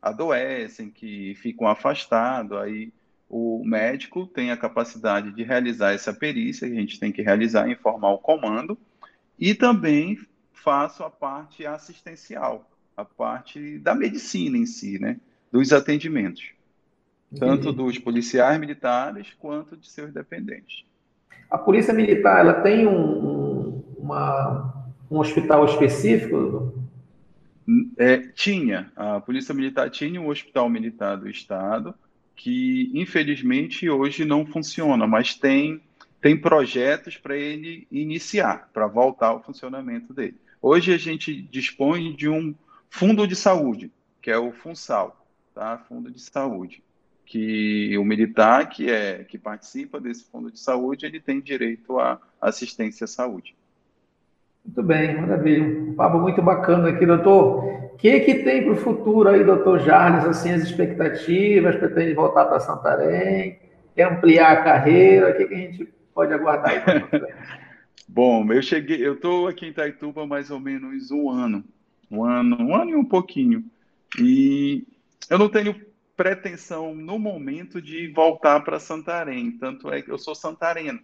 adoecem, 0.00 0.90
que 0.90 1.34
ficam 1.36 1.66
afastados, 1.66 2.56
aí 2.58 2.92
o 3.28 3.62
médico 3.64 4.26
tem 4.26 4.50
a 4.50 4.56
capacidade 4.56 5.32
de 5.32 5.42
realizar 5.42 5.92
essa 5.92 6.12
perícia, 6.12 6.68
que 6.68 6.76
a 6.76 6.80
gente 6.80 6.98
tem 6.98 7.12
que 7.12 7.22
realizar, 7.22 7.68
informar 7.70 8.10
o 8.10 8.18
comando, 8.18 8.76
e 9.38 9.54
também 9.54 10.18
faço 10.52 11.04
a 11.04 11.10
parte 11.10 11.64
assistencial, 11.66 12.68
a 12.96 13.04
parte 13.04 13.78
da 13.78 13.94
medicina 13.94 14.56
em 14.56 14.66
si, 14.66 14.98
né, 14.98 15.18
dos 15.52 15.72
atendimentos 15.72 16.52
tanto 17.38 17.72
dos 17.72 17.98
policiais 17.98 18.58
militares 18.58 19.28
quanto 19.38 19.76
de 19.76 19.88
seus 19.88 20.12
dependentes. 20.12 20.84
A 21.50 21.58
polícia 21.58 21.94
militar 21.94 22.40
ela 22.40 22.54
tem 22.54 22.86
um, 22.86 22.92
um, 22.92 23.84
uma, 23.98 24.74
um 25.10 25.18
hospital 25.18 25.64
específico? 25.64 26.74
É, 27.98 28.19
tinha. 28.30 28.92
A 28.96 29.20
polícia 29.20 29.54
militar 29.54 29.90
tinha 29.90 30.20
um 30.20 30.28
hospital 30.28 30.68
militar 30.68 31.16
do 31.16 31.28
estado 31.28 31.94
que 32.34 32.90
infelizmente 32.94 33.88
hoje 33.90 34.24
não 34.24 34.46
funciona, 34.46 35.06
mas 35.06 35.34
tem 35.34 35.80
tem 36.20 36.36
projetos 36.36 37.16
para 37.16 37.34
ele 37.34 37.86
iniciar, 37.90 38.68
para 38.74 38.86
voltar 38.86 39.28
ao 39.28 39.42
funcionamento 39.42 40.12
dele. 40.12 40.36
Hoje 40.60 40.92
a 40.92 40.98
gente 40.98 41.40
dispõe 41.40 42.14
de 42.14 42.28
um 42.28 42.54
fundo 42.90 43.26
de 43.26 43.34
saúde, 43.34 43.90
que 44.20 44.30
é 44.30 44.36
o 44.36 44.52
FUNSAL, 44.52 45.26
tá? 45.54 45.78
Fundo 45.88 46.10
de 46.10 46.20
Saúde 46.20 46.82
que 47.30 47.96
o 47.96 48.04
militar 48.04 48.68
que 48.68 48.90
é 48.90 49.22
que 49.22 49.38
participa 49.38 50.00
desse 50.00 50.24
fundo 50.24 50.50
de 50.50 50.58
saúde 50.58 51.06
ele 51.06 51.20
tem 51.20 51.40
direito 51.40 51.96
à 52.00 52.18
assistência 52.40 53.04
à 53.04 53.06
saúde. 53.06 53.54
Muito 54.64 54.82
bem, 54.82 55.20
maravilha. 55.20 55.64
Um 55.64 55.94
papo 55.94 56.18
muito 56.18 56.42
bacana 56.42 56.88
aqui, 56.88 57.06
doutor. 57.06 57.79
Que, 58.00 58.20
que 58.20 58.34
tem 58.36 58.62
para 58.62 58.72
o 58.72 58.76
futuro 58.76 59.28
aí, 59.28 59.44
doutor 59.44 59.80
Jarles, 59.80 60.24
assim, 60.24 60.50
as 60.52 60.62
expectativas? 60.62 61.76
Pretende 61.76 62.14
voltar 62.14 62.46
para 62.46 62.58
Santarém? 62.58 63.58
Quer 63.94 64.10
ampliar 64.10 64.52
a 64.52 64.62
carreira? 64.62 65.30
O 65.30 65.36
que, 65.36 65.46
que 65.46 65.54
a 65.54 65.58
gente 65.58 65.88
pode 66.14 66.32
aguardar 66.32 66.70
aí 66.70 66.80
Bom, 68.08 68.50
eu 68.52 68.62
cheguei, 68.62 69.06
eu 69.06 69.14
estou 69.14 69.46
aqui 69.46 69.66
em 69.66 69.68
Itaituba 69.68 70.26
mais 70.26 70.50
ou 70.50 70.58
menos 70.58 71.12
um 71.12 71.30
ano, 71.30 71.62
um 72.10 72.24
ano, 72.24 72.56
um 72.60 72.74
ano 72.74 72.90
e 72.90 72.96
um 72.96 73.04
pouquinho. 73.04 73.64
E 74.18 74.84
eu 75.28 75.38
não 75.38 75.48
tenho 75.48 75.76
pretensão 76.16 76.94
no 76.94 77.18
momento 77.18 77.80
de 77.80 78.08
voltar 78.08 78.60
para 78.60 78.80
Santarém. 78.80 79.52
Tanto 79.52 79.92
é 79.92 80.02
que 80.02 80.10
eu 80.10 80.18
sou 80.18 80.34
santareno. 80.34 81.00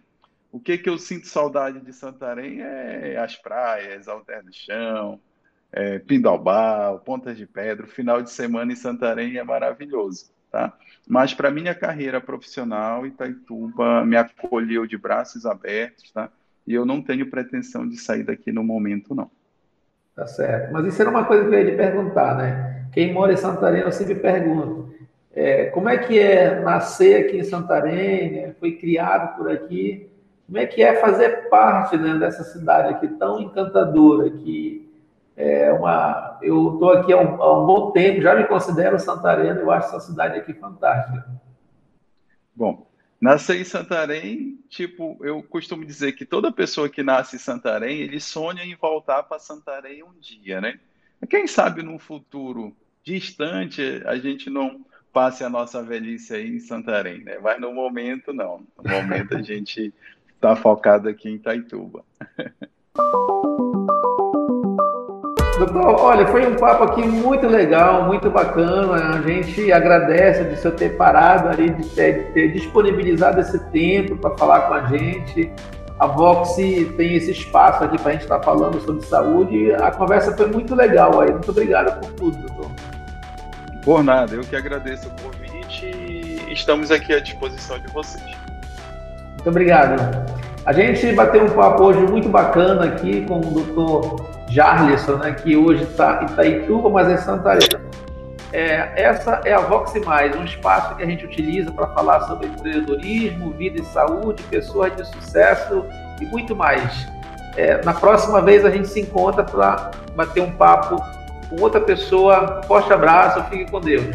O 0.51 0.59
que, 0.59 0.77
que 0.77 0.89
eu 0.89 0.97
sinto 0.97 1.27
saudade 1.27 1.79
de 1.79 1.93
Santarém 1.93 2.61
é 2.61 3.17
as 3.17 3.35
praias, 3.35 4.07
Alter 4.07 4.43
do 4.43 4.53
Chão, 4.53 5.19
é, 5.71 5.99
Pindalbal, 5.99 6.99
Pontas 6.99 7.37
de 7.37 7.45
Pedra. 7.45 7.87
Final 7.87 8.21
de 8.21 8.31
semana 8.31 8.71
em 8.71 8.75
Santarém 8.75 9.37
é 9.37 9.43
maravilhoso. 9.43 10.31
Tá? 10.51 10.73
Mas 11.07 11.33
para 11.33 11.51
minha 11.51 11.75
carreira 11.75 12.21
profissional, 12.21 13.05
Itaituba 13.05 14.05
me 14.05 14.15
acolheu 14.15 14.85
de 14.85 14.97
braços 14.97 15.45
abertos, 15.45 16.11
tá? 16.11 16.29
E 16.65 16.73
eu 16.73 16.85
não 16.85 17.01
tenho 17.01 17.29
pretensão 17.29 17.87
de 17.87 17.97
sair 17.97 18.23
daqui 18.23 18.51
no 18.51 18.63
momento, 18.63 19.13
não. 19.13 19.29
Tá 20.15 20.25
certo. 20.25 20.71
Mas 20.73 20.85
isso 20.85 21.01
era 21.01 21.09
uma 21.09 21.25
coisa 21.25 21.47
que 21.47 21.53
eu 21.53 21.59
ia 21.59 21.65
lhe 21.65 21.77
perguntar, 21.77 22.35
né? 22.35 22.87
Quem 22.91 23.13
mora 23.13 23.33
em 23.33 23.37
Santarém, 23.37 23.81
eu 23.81 23.91
sempre 23.91 24.15
pergunto. 24.15 24.93
É, 25.33 25.65
como 25.65 25.87
é 25.87 25.97
que 25.97 26.17
é 26.17 26.59
nascer 26.61 27.25
aqui 27.25 27.37
em 27.37 27.43
Santarém, 27.43 28.31
né? 28.31 28.55
foi 28.59 28.71
criado 28.71 29.37
por 29.37 29.51
aqui? 29.51 30.09
Como 30.47 30.57
é 30.57 30.65
que 30.65 30.81
é 30.81 30.95
fazer 30.95 31.49
parte 31.49 31.95
né, 31.97 32.15
dessa 32.15 32.43
cidade 32.43 32.95
aqui 32.95 33.07
tão 33.07 33.39
encantadora 33.39 34.29
que 34.31 34.86
é 35.37 35.71
uma, 35.71 36.39
eu 36.41 36.73
estou 36.73 36.91
aqui 36.93 37.13
há 37.13 37.17
um, 37.17 37.41
há 37.41 37.61
um, 37.61 37.65
bom 37.67 37.91
tempo, 37.91 38.21
já 38.21 38.35
me 38.35 38.47
considero 38.47 38.99
santareno, 38.99 39.59
eu 39.59 39.69
acho 39.69 39.89
essa 39.89 39.99
cidade 39.99 40.39
aqui 40.39 40.51
fantástica. 40.51 41.25
Bom, 42.55 42.87
nascer 43.21 43.61
em 43.61 43.63
Santarém, 43.63 44.59
tipo, 44.67 45.15
eu 45.21 45.43
costumo 45.43 45.85
dizer 45.85 46.13
que 46.13 46.25
toda 46.25 46.51
pessoa 46.51 46.89
que 46.89 47.03
nasce 47.03 47.35
em 47.35 47.39
Santarém, 47.39 47.99
ele 47.99 48.19
sonha 48.19 48.63
em 48.63 48.75
voltar 48.75 49.21
para 49.23 49.37
Santarém 49.37 50.01
um 50.03 50.19
dia, 50.19 50.59
né? 50.59 50.79
Quem 51.29 51.45
sabe 51.45 51.83
num 51.83 51.99
futuro 51.99 52.75
distante 53.03 54.01
a 54.05 54.17
gente 54.17 54.49
não 54.49 54.83
passe 55.13 55.43
a 55.43 55.49
nossa 55.49 55.83
velhice 55.83 56.33
aí 56.33 56.55
em 56.55 56.59
Santarém, 56.59 57.23
né? 57.23 57.37
Mas 57.39 57.61
no 57.61 57.71
momento, 57.71 58.33
não. 58.33 58.65
No 58.75 58.91
momento 58.91 59.37
a 59.37 59.41
gente 59.43 59.93
está 60.33 60.55
focado 60.55 61.07
aqui 61.07 61.29
em 61.29 61.35
Itaituba. 61.35 62.03
Doutor, 65.57 65.99
olha, 65.99 66.27
foi 66.27 66.45
um 66.45 66.55
papo 66.55 66.83
aqui 66.83 67.01
muito 67.01 67.47
legal, 67.47 68.05
muito 68.05 68.29
bacana. 68.29 69.17
A 69.17 69.21
gente 69.21 69.71
agradece 69.71 70.43
de 70.43 70.55
você 70.55 70.69
ter 70.69 70.89
parado 70.97 71.49
ali, 71.49 71.71
de 71.71 71.89
ter, 71.89 72.13
de 72.13 72.33
ter 72.33 72.51
disponibilizado 72.51 73.41
esse 73.41 73.57
tempo 73.71 74.15
para 74.17 74.37
falar 74.37 74.61
com 74.61 74.73
a 74.75 74.85
gente. 74.85 75.51
A 75.99 76.05
Vox 76.05 76.55
tem 76.57 77.15
esse 77.15 77.31
espaço 77.31 77.83
aqui 77.83 77.97
para 77.99 78.09
a 78.09 78.13
gente 78.13 78.21
estar 78.21 78.37
tá 78.37 78.43
falando 78.43 78.79
sobre 78.81 79.03
saúde. 79.03 79.73
A 79.73 79.89
conversa 79.89 80.31
foi 80.37 80.45
muito 80.45 80.75
legal 80.75 81.19
aí. 81.19 81.31
Muito 81.31 81.49
obrigado 81.49 81.99
por 82.01 82.11
tudo, 82.11 82.37
doutor. 82.37 82.71
Por 83.83 84.03
nada, 84.03 84.35
eu 84.35 84.41
que 84.41 84.55
agradeço 84.55 85.07
o 85.07 85.21
convite 85.23 85.87
e 85.87 86.53
estamos 86.53 86.91
aqui 86.91 87.13
à 87.13 87.19
disposição 87.19 87.79
de 87.79 87.91
vocês. 87.91 88.23
Muito 89.33 89.49
obrigado. 89.49 89.99
A 90.67 90.71
gente 90.73 91.11
bateu 91.13 91.45
um 91.45 91.49
papo 91.49 91.85
hoje 91.85 92.01
muito 92.01 92.29
bacana 92.29 92.85
aqui 92.85 93.25
com 93.25 93.39
o 93.39 93.41
doutor 93.41 94.36
Jarlisson, 94.49 95.17
né, 95.17 95.31
que 95.33 95.55
hoje 95.55 95.83
está 95.83 96.21
em 96.23 96.25
Itaituba, 96.31 96.89
mas 96.89 97.09
é 97.09 97.17
Santarém. 97.17 97.67
É, 98.53 99.03
essa 99.03 99.41
é 99.43 99.53
a 99.53 99.59
Vox 99.59 99.93
Mais, 100.05 100.35
um 100.35 100.43
espaço 100.43 100.95
que 100.95 101.03
a 101.03 101.05
gente 101.05 101.25
utiliza 101.25 101.71
para 101.71 101.87
falar 101.87 102.21
sobre 102.21 102.47
empreendedorismo, 102.47 103.51
vida 103.51 103.81
e 103.81 103.85
saúde, 103.85 104.41
pessoas 104.43 104.95
de 104.95 105.05
sucesso 105.05 105.85
e 106.21 106.25
muito 106.25 106.55
mais. 106.55 107.07
É, 107.57 107.83
na 107.83 107.93
próxima 107.93 108.41
vez 108.41 108.63
a 108.63 108.69
gente 108.69 108.87
se 108.87 109.01
encontra 109.01 109.43
para 109.43 109.91
bater 110.15 110.41
um 110.41 110.51
papo 110.51 111.03
com 111.49 111.61
outra 111.61 111.81
pessoa. 111.81 112.61
Forte 112.67 112.91
abraço, 112.93 113.43
fique 113.49 113.69
com 113.69 113.81
Deus. 113.81 114.05